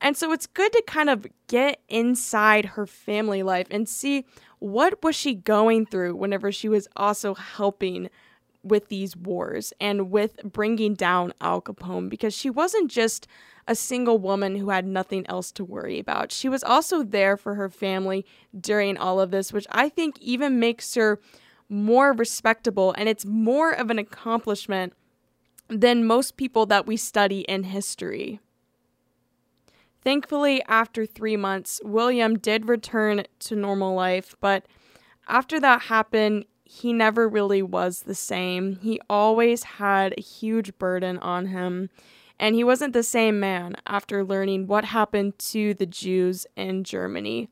And 0.00 0.16
so 0.16 0.32
it's 0.32 0.46
good 0.46 0.72
to 0.72 0.82
kind 0.86 1.10
of 1.10 1.26
get 1.46 1.80
inside 1.88 2.64
her 2.64 2.86
family 2.86 3.42
life 3.42 3.66
and 3.70 3.88
see 3.88 4.24
what 4.58 5.02
was 5.02 5.14
she 5.14 5.34
going 5.34 5.86
through 5.86 6.16
whenever 6.16 6.50
she 6.50 6.68
was 6.68 6.88
also 6.96 7.34
helping 7.34 8.08
with 8.62 8.88
these 8.88 9.16
wars 9.16 9.72
and 9.80 10.10
with 10.10 10.36
bringing 10.42 10.94
down 10.94 11.32
Al 11.40 11.62
Capone 11.62 12.08
because 12.08 12.34
she 12.34 12.50
wasn't 12.50 12.90
just 12.90 13.26
a 13.66 13.74
single 13.74 14.18
woman 14.18 14.56
who 14.56 14.70
had 14.70 14.86
nothing 14.86 15.26
else 15.28 15.52
to 15.52 15.64
worry 15.64 15.98
about. 15.98 16.32
She 16.32 16.48
was 16.48 16.64
also 16.64 17.02
there 17.02 17.36
for 17.36 17.54
her 17.54 17.68
family 17.68 18.26
during 18.58 18.96
all 18.96 19.20
of 19.20 19.30
this, 19.30 19.52
which 19.52 19.66
I 19.70 19.88
think 19.88 20.18
even 20.20 20.58
makes 20.58 20.94
her 20.94 21.20
more 21.68 22.12
respectable 22.12 22.94
and 22.98 23.08
it's 23.08 23.24
more 23.24 23.70
of 23.70 23.90
an 23.90 23.98
accomplishment 23.98 24.92
than 25.68 26.04
most 26.04 26.36
people 26.36 26.66
that 26.66 26.86
we 26.86 26.96
study 26.96 27.40
in 27.42 27.62
history. 27.62 28.40
Thankfully, 30.02 30.62
after 30.66 31.04
three 31.04 31.36
months, 31.36 31.80
William 31.84 32.38
did 32.38 32.68
return 32.68 33.24
to 33.40 33.56
normal 33.56 33.94
life, 33.94 34.34
but 34.40 34.64
after 35.28 35.60
that 35.60 35.82
happened, 35.82 36.46
he 36.64 36.92
never 36.92 37.28
really 37.28 37.62
was 37.62 38.02
the 38.02 38.14
same. 38.14 38.76
He 38.76 39.00
always 39.10 39.64
had 39.64 40.14
a 40.16 40.22
huge 40.22 40.78
burden 40.78 41.18
on 41.18 41.46
him, 41.46 41.90
and 42.38 42.54
he 42.54 42.64
wasn't 42.64 42.94
the 42.94 43.02
same 43.02 43.38
man 43.38 43.76
after 43.86 44.24
learning 44.24 44.66
what 44.66 44.86
happened 44.86 45.38
to 45.38 45.74
the 45.74 45.86
Jews 45.86 46.46
in 46.56 46.84
Germany. 46.84 47.48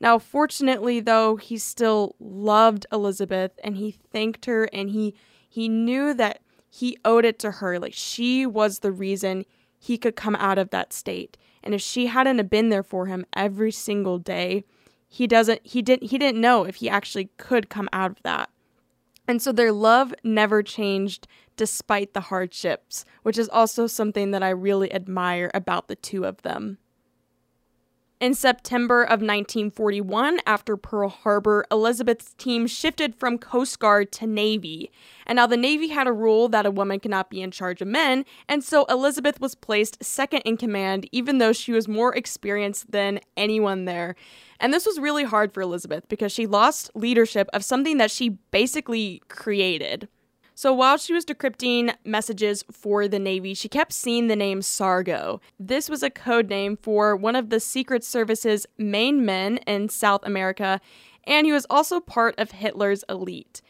Now, 0.00 0.18
fortunately, 0.18 1.00
though, 1.00 1.36
he 1.36 1.58
still 1.58 2.16
loved 2.18 2.86
Elizabeth 2.90 3.52
and 3.62 3.76
he 3.76 3.90
thanked 3.90 4.46
her 4.46 4.64
and 4.72 4.90
he 4.90 5.14
he 5.46 5.68
knew 5.68 6.14
that 6.14 6.40
he 6.70 6.96
owed 7.04 7.24
it 7.24 7.38
to 7.40 7.50
her. 7.50 7.78
Like 7.78 7.92
she 7.92 8.46
was 8.46 8.78
the 8.78 8.92
reason 8.92 9.44
he 9.78 9.98
could 9.98 10.16
come 10.16 10.36
out 10.36 10.58
of 10.58 10.70
that 10.70 10.92
state. 10.92 11.36
And 11.62 11.74
if 11.74 11.80
she 11.80 12.06
hadn't 12.06 12.50
been 12.50 12.68
there 12.68 12.82
for 12.82 13.06
him 13.06 13.26
every 13.34 13.72
single 13.72 14.18
day, 14.18 14.64
he 15.08 15.26
doesn't 15.26 15.60
he 15.64 15.82
didn't 15.82 16.10
he 16.10 16.18
didn't 16.18 16.40
know 16.40 16.64
if 16.64 16.76
he 16.76 16.88
actually 16.88 17.30
could 17.36 17.68
come 17.68 17.88
out 17.92 18.10
of 18.10 18.22
that. 18.22 18.50
And 19.26 19.40
so 19.42 19.52
their 19.52 19.72
love 19.72 20.14
never 20.24 20.62
changed 20.62 21.26
despite 21.56 22.14
the 22.14 22.20
hardships, 22.20 23.04
which 23.22 23.38
is 23.38 23.48
also 23.48 23.86
something 23.86 24.30
that 24.30 24.42
I 24.42 24.50
really 24.50 24.92
admire 24.92 25.50
about 25.52 25.88
the 25.88 25.96
two 25.96 26.24
of 26.24 26.42
them. 26.42 26.78
In 28.20 28.34
September 28.34 29.02
of 29.02 29.22
1941, 29.22 30.40
after 30.44 30.76
Pearl 30.76 31.08
Harbor, 31.08 31.64
Elizabeth's 31.70 32.34
team 32.34 32.66
shifted 32.66 33.14
from 33.14 33.38
Coast 33.38 33.78
Guard 33.78 34.12
to 34.12 34.26
Navy. 34.26 34.90
And 35.26 35.36
now 35.36 35.46
the 35.46 35.56
Navy 35.56 35.88
had 35.88 36.06
a 36.06 36.12
rule 36.12 36.46
that 36.50 36.66
a 36.66 36.70
woman 36.70 37.00
cannot 37.00 37.30
be 37.30 37.40
in 37.40 37.50
charge 37.50 37.80
of 37.80 37.88
men, 37.88 38.26
and 38.46 38.62
so 38.62 38.84
Elizabeth 38.90 39.40
was 39.40 39.54
placed 39.54 40.04
second 40.04 40.42
in 40.42 40.58
command, 40.58 41.08
even 41.12 41.38
though 41.38 41.54
she 41.54 41.72
was 41.72 41.88
more 41.88 42.14
experienced 42.14 42.92
than 42.92 43.20
anyone 43.38 43.86
there. 43.86 44.16
And 44.60 44.74
this 44.74 44.84
was 44.84 45.00
really 45.00 45.24
hard 45.24 45.54
for 45.54 45.62
Elizabeth 45.62 46.06
because 46.06 46.30
she 46.30 46.46
lost 46.46 46.90
leadership 46.94 47.48
of 47.54 47.64
something 47.64 47.96
that 47.96 48.10
she 48.10 48.36
basically 48.50 49.22
created. 49.28 50.08
So 50.54 50.72
while 50.72 50.98
she 50.98 51.12
was 51.12 51.24
decrypting 51.24 51.94
messages 52.04 52.64
for 52.70 53.08
the 53.08 53.18
Navy, 53.18 53.54
she 53.54 53.68
kept 53.68 53.92
seeing 53.92 54.26
the 54.26 54.36
name 54.36 54.60
Sargo. 54.60 55.40
This 55.58 55.88
was 55.88 56.02
a 56.02 56.10
code 56.10 56.48
name 56.48 56.76
for 56.76 57.16
one 57.16 57.36
of 57.36 57.50
the 57.50 57.60
Secret 57.60 58.04
Service's 58.04 58.66
main 58.76 59.24
men 59.24 59.58
in 59.66 59.88
South 59.88 60.20
America, 60.24 60.80
and 61.24 61.46
he 61.46 61.52
was 61.52 61.66
also 61.70 62.00
part 62.00 62.34
of 62.38 62.50
Hitler's 62.50 63.04
elite. 63.08 63.62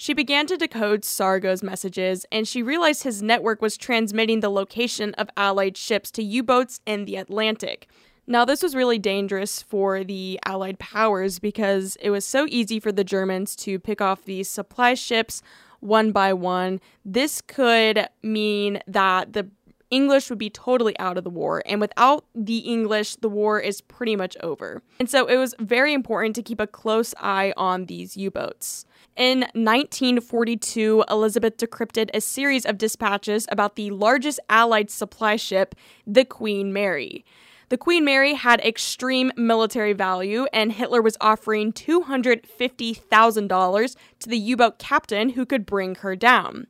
She 0.00 0.14
began 0.14 0.46
to 0.46 0.56
decode 0.56 1.02
Sargo's 1.02 1.62
messages, 1.62 2.24
and 2.30 2.46
she 2.46 2.62
realized 2.62 3.02
his 3.02 3.20
network 3.20 3.60
was 3.60 3.76
transmitting 3.76 4.40
the 4.40 4.48
location 4.48 5.12
of 5.14 5.28
Allied 5.36 5.76
ships 5.76 6.12
to 6.12 6.22
U 6.22 6.44
boats 6.44 6.80
in 6.86 7.04
the 7.04 7.16
Atlantic. 7.16 7.88
Now, 8.24 8.44
this 8.44 8.62
was 8.62 8.76
really 8.76 8.98
dangerous 8.98 9.60
for 9.60 10.04
the 10.04 10.38
Allied 10.44 10.78
powers 10.78 11.38
because 11.38 11.96
it 12.00 12.10
was 12.10 12.24
so 12.24 12.46
easy 12.48 12.78
for 12.78 12.92
the 12.92 13.02
Germans 13.02 13.56
to 13.56 13.80
pick 13.80 14.00
off 14.00 14.24
these 14.24 14.48
supply 14.48 14.94
ships 14.94 15.42
one 15.80 16.12
by 16.12 16.32
one. 16.32 16.80
This 17.04 17.40
could 17.40 18.08
mean 18.22 18.80
that 18.86 19.32
the 19.32 19.48
English 19.90 20.28
would 20.28 20.38
be 20.38 20.50
totally 20.50 20.98
out 20.98 21.16
of 21.16 21.24
the 21.24 21.30
war, 21.30 21.62
and 21.64 21.80
without 21.80 22.26
the 22.34 22.58
English, 22.58 23.16
the 23.16 23.28
war 23.28 23.58
is 23.58 23.80
pretty 23.80 24.16
much 24.16 24.36
over. 24.42 24.82
And 25.00 25.08
so 25.08 25.26
it 25.26 25.36
was 25.36 25.54
very 25.58 25.94
important 25.94 26.36
to 26.36 26.42
keep 26.42 26.60
a 26.60 26.66
close 26.66 27.14
eye 27.18 27.54
on 27.56 27.86
these 27.86 28.16
U 28.16 28.30
boats. 28.30 28.84
In 29.16 29.40
1942, 29.54 31.04
Elizabeth 31.10 31.56
decrypted 31.56 32.10
a 32.14 32.20
series 32.20 32.66
of 32.66 32.78
dispatches 32.78 33.46
about 33.50 33.76
the 33.76 33.90
largest 33.90 34.40
Allied 34.48 34.90
supply 34.90 35.36
ship, 35.36 35.74
the 36.06 36.24
Queen 36.24 36.72
Mary. 36.72 37.24
The 37.70 37.76
Queen 37.76 38.04
Mary 38.04 38.32
had 38.32 38.60
extreme 38.60 39.30
military 39.36 39.92
value, 39.92 40.46
and 40.54 40.72
Hitler 40.72 41.02
was 41.02 41.18
offering 41.20 41.70
$250,000 41.72 43.96
to 44.20 44.28
the 44.28 44.38
U 44.38 44.56
boat 44.56 44.78
captain 44.78 45.28
who 45.30 45.44
could 45.44 45.66
bring 45.66 45.96
her 45.96 46.14
down. 46.16 46.66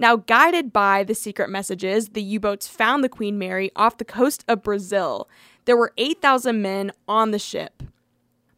Now, 0.00 0.14
guided 0.14 0.72
by 0.72 1.02
the 1.02 1.16
secret 1.16 1.50
messages, 1.50 2.10
the 2.10 2.22
U 2.22 2.38
boats 2.38 2.68
found 2.68 3.02
the 3.02 3.08
Queen 3.08 3.36
Mary 3.36 3.72
off 3.74 3.98
the 3.98 4.04
coast 4.04 4.44
of 4.46 4.62
Brazil. 4.62 5.28
There 5.64 5.76
were 5.76 5.92
8,000 5.98 6.62
men 6.62 6.92
on 7.08 7.32
the 7.32 7.38
ship. 7.40 7.82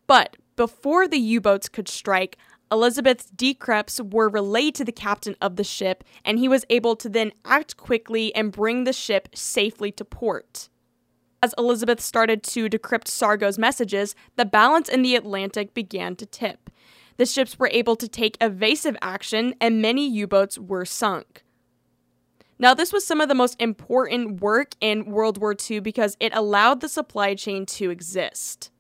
But 0.07 0.37
before 0.57 1.09
the 1.09 1.19
U 1.19 1.41
boats 1.41 1.71
could 1.71 1.89
strike, 1.89 2.37
Elizabeth's 2.71 3.31
decrypts 3.35 4.13
were 4.13 4.29
relayed 4.29 4.75
to 4.77 4.85
the 4.85 4.93
captain 4.93 5.35
of 5.41 5.57
the 5.57 5.65
ship, 5.65 6.05
and 6.27 6.39
he 6.39 6.47
was 6.47 6.67
able 6.69 6.95
to 6.97 7.09
then 7.09 7.33
act 7.45 7.79
quickly 7.79 8.35
and 8.35 8.53
bring 8.53 8.85
the 8.85 8.93
ship 8.93 9.31
safely 9.35 9.91
to 9.93 10.05
port. 10.05 10.69
As 11.43 11.55
Elizabeth 11.57 12.01
started 12.01 12.43
to 12.45 12.69
decrypt 12.69 13.09
Sargo's 13.09 13.59
messages, 13.59 14.15
the 14.37 14.45
balance 14.45 14.89
in 14.89 15.03
the 15.03 15.17
Atlantic 15.17 15.73
began 15.75 16.17
to 16.17 16.27
tip 16.27 16.71
the 17.21 17.27
ships 17.27 17.59
were 17.59 17.69
able 17.71 17.97
to 17.97 18.09
take 18.09 18.39
evasive 18.41 18.97
action 19.03 19.55
and 19.61 19.83
many 19.83 20.09
U 20.09 20.27
boats 20.27 20.59
were 20.59 20.87
sunk. 20.87 21.45
Now, 22.59 22.73
this 22.73 22.95
was 22.95 23.07
some 23.07 23.21
of 23.21 23.29
the 23.29 23.35
most 23.35 23.61
important 23.61 24.41
work 24.41 24.75
in 24.81 25.05
World 25.05 25.37
War 25.37 25.55
II 25.55 25.81
because 25.81 26.17
it 26.19 26.35
allowed 26.35 26.81
the 26.81 26.89
supply 26.89 27.35
chain 27.35 27.67
to 27.67 27.91
exist. 27.91 28.71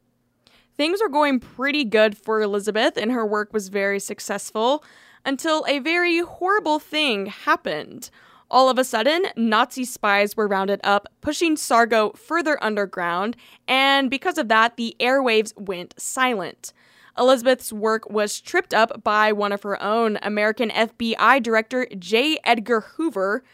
Things 0.74 1.02
were 1.02 1.10
going 1.10 1.38
pretty 1.38 1.84
good 1.84 2.16
for 2.16 2.40
Elizabeth, 2.40 2.96
and 2.96 3.12
her 3.12 3.26
work 3.26 3.52
was 3.52 3.68
very 3.68 4.00
successful 4.00 4.82
until 5.22 5.66
a 5.68 5.78
very 5.78 6.20
horrible 6.20 6.78
thing 6.78 7.26
happened. 7.26 8.08
All 8.50 8.68
of 8.68 8.78
a 8.78 8.84
sudden, 8.84 9.26
Nazi 9.36 9.84
spies 9.84 10.36
were 10.36 10.48
rounded 10.48 10.80
up, 10.82 11.06
pushing 11.20 11.54
Sargo 11.54 12.16
further 12.16 12.62
underground, 12.62 13.36
and 13.68 14.10
because 14.10 14.38
of 14.38 14.48
that, 14.48 14.76
the 14.76 14.96
airwaves 14.98 15.56
went 15.56 15.94
silent. 15.98 16.72
Elizabeth's 17.16 17.72
work 17.72 18.10
was 18.10 18.40
tripped 18.40 18.74
up 18.74 19.04
by 19.04 19.30
one 19.30 19.52
of 19.52 19.62
her 19.62 19.80
own, 19.80 20.18
American 20.22 20.70
FBI 20.70 21.40
Director 21.42 21.86
J. 21.96 22.38
Edgar 22.42 22.80
Hoover. 22.80 23.44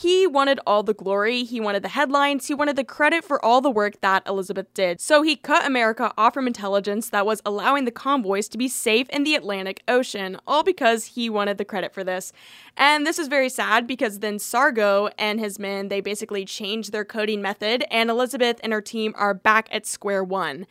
He 0.00 0.26
wanted 0.26 0.60
all 0.66 0.82
the 0.82 0.94
glory, 0.94 1.44
he 1.44 1.60
wanted 1.60 1.82
the 1.82 1.90
headlines, 1.90 2.46
he 2.46 2.54
wanted 2.54 2.76
the 2.76 2.84
credit 2.84 3.22
for 3.22 3.44
all 3.44 3.60
the 3.60 3.70
work 3.70 4.00
that 4.00 4.26
Elizabeth 4.26 4.72
did. 4.72 4.98
So 4.98 5.20
he 5.20 5.36
cut 5.36 5.66
America 5.66 6.14
off 6.16 6.32
from 6.32 6.46
intelligence 6.46 7.10
that 7.10 7.26
was 7.26 7.42
allowing 7.44 7.84
the 7.84 7.90
convoys 7.90 8.48
to 8.48 8.56
be 8.56 8.66
safe 8.66 9.10
in 9.10 9.24
the 9.24 9.34
Atlantic 9.34 9.82
Ocean, 9.86 10.38
all 10.46 10.62
because 10.62 11.04
he 11.04 11.28
wanted 11.28 11.58
the 11.58 11.66
credit 11.66 11.92
for 11.92 12.02
this. 12.02 12.32
And 12.78 13.06
this 13.06 13.18
is 13.18 13.28
very 13.28 13.50
sad 13.50 13.86
because 13.86 14.20
then 14.20 14.38
Sargo 14.38 15.10
and 15.18 15.38
his 15.38 15.58
men, 15.58 15.88
they 15.88 16.00
basically 16.00 16.46
changed 16.46 16.92
their 16.92 17.04
coding 17.04 17.42
method, 17.42 17.84
and 17.90 18.08
Elizabeth 18.08 18.58
and 18.62 18.72
her 18.72 18.80
team 18.80 19.12
are 19.18 19.34
back 19.34 19.68
at 19.70 19.84
square 19.84 20.24
one. 20.24 20.66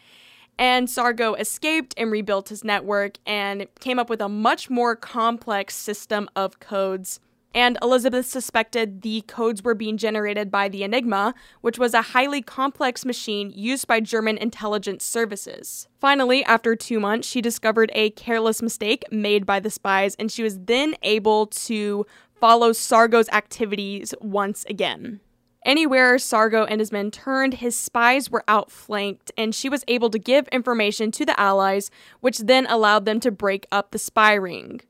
And 0.58 0.88
Sargo 0.88 1.39
escaped 1.39 1.94
and 1.98 2.12
rebuilt 2.12 2.50
his 2.50 2.63
network 2.63 3.20
and 3.28 3.68
came 3.80 4.00
up 4.00 4.10
with 4.10 4.22
a 4.22 4.28
much 4.28 4.72
more 4.72 4.96
complex 4.96 5.76
system 5.76 6.28
of 6.36 6.60
codes. 6.60 7.20
And 7.54 7.78
Elizabeth 7.82 8.28
suspected 8.28 9.02
the 9.02 9.22
codes 9.22 9.64
were 9.64 9.74
being 9.74 9.98
generated 9.98 10.52
by 10.52 10.70
the 10.70 10.84
Enigma, 10.84 11.34
which 11.62 11.80
was 11.80 11.94
a 11.96 12.02
highly 12.02 12.42
complex 12.42 13.04
machine 13.06 13.52
used 13.56 13.88
by 13.88 14.00
German 14.00 14.38
intelligence 14.38 15.04
services. 15.04 15.88
Finally, 16.00 16.44
after 16.46 16.76
two 16.76 17.00
months, 17.00 17.28
she 17.28 17.42
discovered 17.42 17.92
a 17.96 18.12
careless 18.12 18.62
mistake 18.62 19.04
made 19.12 19.48
by 19.48 19.60
the 19.60 19.72
spies, 19.72 20.16
and 20.20 20.32
she 20.32 20.44
was 20.44 20.60
then 20.60 20.94
able 21.02 21.48
to 21.48 22.06
follow 22.40 22.72
Sargo's 22.72 23.30
activities 23.30 24.14
once 24.22 24.64
again. 24.70 25.20
Anywhere 25.66 26.16
Sargo 26.18 26.66
and 26.70 26.80
his 26.80 26.92
men 26.92 27.12
turned, 27.12 27.56
his 27.56 27.78
spies 27.78 28.32
were 28.32 28.46
outflanked, 28.48 29.32
and 29.38 29.54
she 29.54 29.68
was 29.68 29.84
able 29.88 30.10
to 30.10 30.20
give 30.20 30.48
information 30.50 31.12
to 31.12 31.26
the 31.26 31.38
Allies, 31.38 31.92
which 32.22 32.40
then 32.40 32.66
allowed 32.68 33.06
them 33.06 33.20
to 33.20 33.32
break 33.32 33.66
up 33.72 33.92
the 33.92 34.00
spy 34.00 34.36
ring. 34.36 34.82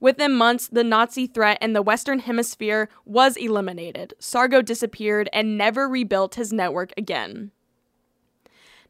Within 0.00 0.34
months, 0.34 0.68
the 0.68 0.84
Nazi 0.84 1.26
threat 1.26 1.58
in 1.60 1.72
the 1.72 1.82
Western 1.82 2.20
Hemisphere 2.20 2.88
was 3.04 3.36
eliminated. 3.36 4.14
Sargo 4.18 4.64
disappeared 4.64 5.28
and 5.32 5.56
never 5.56 5.88
rebuilt 5.88 6.34
his 6.34 6.52
network 6.52 6.92
again. 6.96 7.50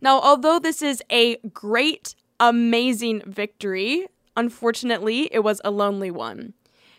Now, 0.00 0.20
although 0.20 0.58
this 0.58 0.82
is 0.82 1.02
a 1.10 1.36
great, 1.52 2.14
amazing 2.40 3.22
victory, 3.24 4.06
unfortunately, 4.36 5.28
it 5.32 5.40
was 5.40 5.60
a 5.64 5.70
lonely 5.70 6.10
one. 6.10 6.54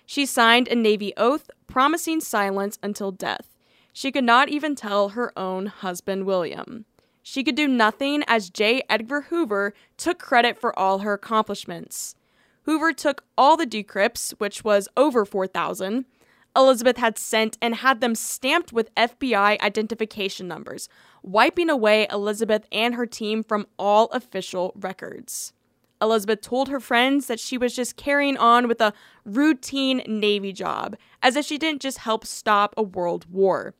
She 0.05 0.25
signed 0.25 0.67
a 0.67 0.75
Navy 0.75 1.13
oath 1.17 1.49
promising 1.67 2.21
silence 2.21 2.79
until 2.81 3.11
death. 3.11 3.55
She 3.91 4.11
could 4.11 4.23
not 4.23 4.49
even 4.49 4.75
tell 4.75 5.09
her 5.09 5.37
own 5.37 5.65
husband, 5.67 6.25
William. 6.25 6.85
She 7.23 7.43
could 7.43 7.55
do 7.55 7.67
nothing 7.67 8.23
as 8.27 8.49
J. 8.49 8.83
Edgar 8.89 9.21
Hoover 9.21 9.73
took 9.97 10.17
credit 10.17 10.57
for 10.57 10.77
all 10.79 10.99
her 10.99 11.13
accomplishments. 11.13 12.15
Hoover 12.67 12.91
took 12.91 13.23
all 13.37 13.55
the 13.55 13.65
decrypts, 13.65 14.31
which 14.39 14.61
was 14.61 14.89
over 14.97 15.23
4,000, 15.23 16.03
Elizabeth 16.53 16.97
had 16.97 17.17
sent 17.17 17.57
and 17.61 17.75
had 17.75 18.01
them 18.01 18.13
stamped 18.13 18.73
with 18.73 18.93
FBI 18.95 19.57
identification 19.61 20.49
numbers, 20.49 20.89
wiping 21.23 21.69
away 21.69 22.07
Elizabeth 22.11 22.65
and 22.69 22.95
her 22.95 23.05
team 23.05 23.41
from 23.41 23.67
all 23.79 24.07
official 24.07 24.73
records. 24.75 25.53
Elizabeth 26.01 26.41
told 26.41 26.67
her 26.67 26.81
friends 26.81 27.27
that 27.27 27.39
she 27.39 27.57
was 27.57 27.73
just 27.73 27.95
carrying 27.95 28.35
on 28.35 28.67
with 28.67 28.81
a 28.81 28.93
routine 29.23 30.03
Navy 30.05 30.51
job, 30.51 30.97
as 31.23 31.37
if 31.37 31.45
she 31.45 31.57
didn't 31.57 31.81
just 31.81 31.99
help 31.99 32.25
stop 32.25 32.73
a 32.75 32.83
world 32.83 33.31
war. 33.31 33.75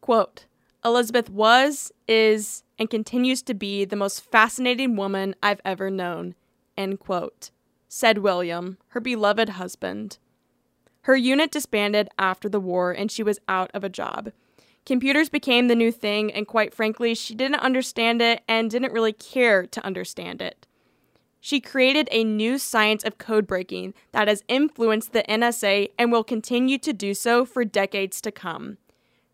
Quote 0.00 0.46
Elizabeth 0.82 1.28
was, 1.28 1.92
is, 2.08 2.62
and 2.78 2.88
continues 2.88 3.42
to 3.42 3.52
be 3.52 3.84
the 3.84 3.96
most 3.96 4.20
fascinating 4.20 4.96
woman 4.96 5.34
I've 5.42 5.60
ever 5.62 5.90
known. 5.90 6.34
End 6.74 7.00
quote. 7.00 7.50
Said 7.96 8.18
William, 8.18 8.78
her 8.88 8.98
beloved 8.98 9.50
husband. 9.50 10.18
Her 11.02 11.14
unit 11.14 11.52
disbanded 11.52 12.08
after 12.18 12.48
the 12.48 12.58
war 12.58 12.90
and 12.90 13.08
she 13.08 13.22
was 13.22 13.38
out 13.46 13.70
of 13.72 13.84
a 13.84 13.88
job. 13.88 14.32
Computers 14.84 15.28
became 15.28 15.68
the 15.68 15.76
new 15.76 15.92
thing, 15.92 16.32
and 16.32 16.44
quite 16.44 16.74
frankly, 16.74 17.14
she 17.14 17.36
didn't 17.36 17.60
understand 17.60 18.20
it 18.20 18.42
and 18.48 18.68
didn't 18.68 18.92
really 18.92 19.12
care 19.12 19.64
to 19.68 19.86
understand 19.86 20.42
it. 20.42 20.66
She 21.38 21.60
created 21.60 22.08
a 22.10 22.24
new 22.24 22.58
science 22.58 23.04
of 23.04 23.18
code 23.18 23.46
breaking 23.46 23.94
that 24.10 24.26
has 24.26 24.42
influenced 24.48 25.12
the 25.12 25.22
NSA 25.28 25.90
and 25.96 26.10
will 26.10 26.24
continue 26.24 26.78
to 26.78 26.92
do 26.92 27.14
so 27.14 27.44
for 27.44 27.64
decades 27.64 28.20
to 28.22 28.32
come. 28.32 28.76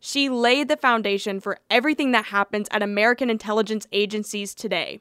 She 0.00 0.28
laid 0.28 0.68
the 0.68 0.76
foundation 0.76 1.40
for 1.40 1.60
everything 1.70 2.12
that 2.12 2.26
happens 2.26 2.68
at 2.70 2.82
American 2.82 3.30
intelligence 3.30 3.86
agencies 3.90 4.54
today. 4.54 5.00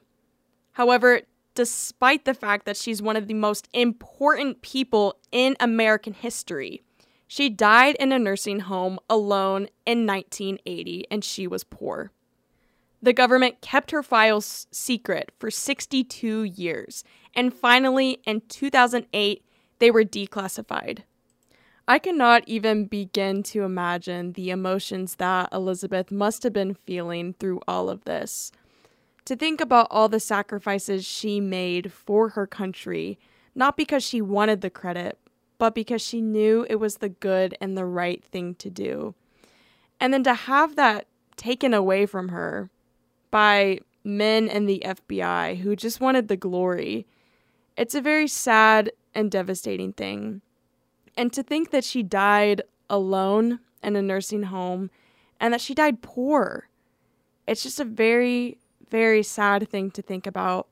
However, 0.72 1.20
despite 1.60 2.24
the 2.24 2.32
fact 2.32 2.64
that 2.64 2.74
she's 2.78 3.02
one 3.02 3.16
of 3.16 3.26
the 3.26 3.34
most 3.34 3.68
important 3.74 4.62
people 4.62 5.18
in 5.30 5.54
American 5.60 6.14
history, 6.14 6.82
she 7.28 7.50
died 7.50 7.96
in 7.96 8.12
a 8.12 8.18
nursing 8.18 8.60
home 8.60 8.98
alone 9.10 9.68
in 9.84 10.06
1980 10.06 11.04
and 11.10 11.22
she 11.22 11.46
was 11.46 11.62
poor. 11.62 12.12
The 13.02 13.12
government 13.12 13.60
kept 13.60 13.90
her 13.90 14.02
files 14.02 14.68
secret 14.70 15.32
for 15.38 15.50
62 15.50 16.44
years, 16.44 17.04
and 17.34 17.52
finally, 17.52 18.22
in 18.24 18.40
2008, 18.48 19.44
they 19.80 19.90
were 19.90 20.02
declassified. 20.02 21.00
I 21.86 21.98
cannot 21.98 22.42
even 22.46 22.86
begin 22.86 23.42
to 23.42 23.64
imagine 23.64 24.32
the 24.32 24.48
emotions 24.48 25.16
that 25.16 25.50
Elizabeth 25.52 26.10
must 26.10 26.42
have 26.42 26.54
been 26.54 26.72
feeling 26.72 27.34
through 27.34 27.60
all 27.68 27.90
of 27.90 28.06
this. 28.06 28.50
To 29.26 29.36
think 29.36 29.60
about 29.60 29.88
all 29.90 30.08
the 30.08 30.20
sacrifices 30.20 31.04
she 31.04 31.40
made 31.40 31.92
for 31.92 32.30
her 32.30 32.46
country, 32.46 33.18
not 33.54 33.76
because 33.76 34.02
she 34.02 34.20
wanted 34.20 34.60
the 34.60 34.70
credit, 34.70 35.18
but 35.58 35.74
because 35.74 36.02
she 36.02 36.20
knew 36.20 36.66
it 36.68 36.76
was 36.76 36.96
the 36.96 37.08
good 37.08 37.56
and 37.60 37.76
the 37.76 37.84
right 37.84 38.24
thing 38.24 38.54
to 38.56 38.70
do. 38.70 39.14
And 40.00 40.12
then 40.12 40.24
to 40.24 40.34
have 40.34 40.76
that 40.76 41.06
taken 41.36 41.74
away 41.74 42.06
from 42.06 42.28
her 42.28 42.70
by 43.30 43.80
men 44.04 44.48
in 44.48 44.66
the 44.66 44.82
FBI 44.84 45.58
who 45.58 45.76
just 45.76 46.00
wanted 46.00 46.28
the 46.28 46.36
glory. 46.36 47.06
It's 47.76 47.94
a 47.94 48.00
very 48.00 48.28
sad 48.28 48.90
and 49.14 49.30
devastating 49.30 49.92
thing. 49.92 50.40
And 51.16 51.32
to 51.32 51.42
think 51.42 51.70
that 51.70 51.84
she 51.84 52.02
died 52.02 52.62
alone 52.88 53.60
in 53.82 53.96
a 53.96 54.02
nursing 54.02 54.44
home 54.44 54.90
and 55.38 55.52
that 55.52 55.60
she 55.60 55.74
died 55.74 56.02
poor. 56.02 56.68
It's 57.46 57.62
just 57.62 57.80
a 57.80 57.84
very, 57.84 58.58
very 58.90 59.22
sad 59.22 59.68
thing 59.68 59.90
to 59.92 60.02
think 60.02 60.26
about. 60.26 60.68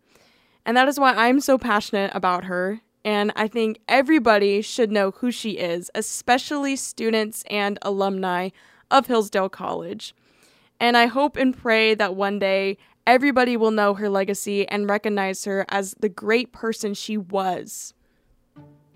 And 0.66 0.76
that 0.76 0.88
is 0.88 1.00
why 1.00 1.14
I'm 1.14 1.40
so 1.40 1.57
passionate 1.57 2.11
about 2.14 2.44
her. 2.44 2.81
And 3.04 3.33
I 3.37 3.48
think 3.48 3.78
everybody 3.88 4.61
should 4.61 4.92
know 4.92 5.12
who 5.12 5.31
she 5.31 5.52
is, 5.52 5.90
especially 5.94 6.76
students 6.76 7.44
and 7.48 7.78
alumni 7.83 8.50
of 8.90 9.07
Hillsdale 9.07 9.48
College. 9.48 10.14
And 10.81 10.96
I 10.96 11.07
hope 11.07 11.37
and 11.37 11.57
pray 11.57 11.94
that 11.94 12.14
one 12.14 12.38
day 12.38 12.76
everybody 13.07 13.57
will 13.57 13.70
know 13.70 13.94
her 13.94 14.09
legacy 14.09 14.68
and 14.68 14.88
recognize 14.88 15.44
her 15.44 15.64
as 15.68 15.94
the 16.00 16.09
great 16.09 16.52
person 16.52 16.92
she 16.92 17.16
was. 17.16 17.94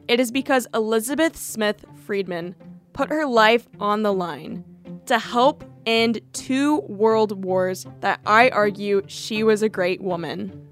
It 0.09 0.21
is 0.21 0.31
because 0.31 0.67
Elizabeth 0.75 1.37
Smith 1.37 1.85
Friedman 2.05 2.55
put 2.93 3.09
her 3.09 3.25
life 3.25 3.67
on 3.81 4.03
the 4.03 4.13
line 4.13 4.65
to 5.07 5.19
help 5.19 5.65
end 5.87 6.21
two 6.33 6.81
world 6.81 7.45
wars 7.45 7.87
that 8.01 8.21
I 8.27 8.49
argue 8.51 9.03
she 9.07 9.43
was 9.43 9.63
a 9.63 9.69
great 9.69 10.01
woman. 10.01 10.69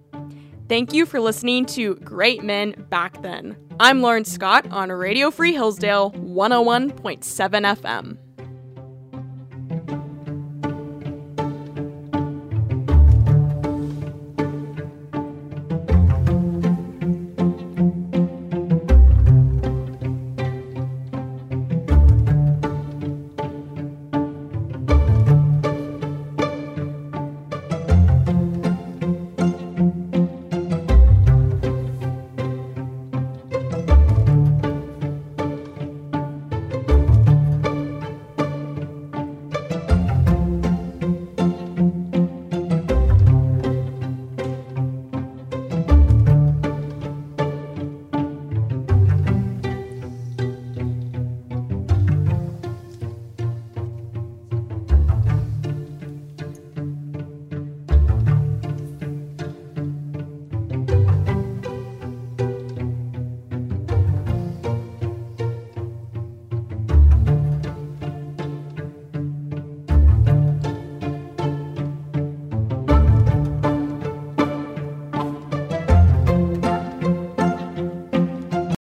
Thank 0.69 0.93
you 0.93 1.05
for 1.05 1.21
listening 1.21 1.67
to 1.67 1.97
Great 1.97 2.45
Men 2.45 2.87
Back 2.91 3.23
Then. 3.23 3.57
I'm 3.81 4.03
Lauren 4.03 4.25
Scott 4.25 4.71
on 4.71 4.93
Radio 4.93 5.31
Free 5.31 5.53
Hillsdale 5.53 6.13
101.7 6.13 7.21
FM. 7.23 8.19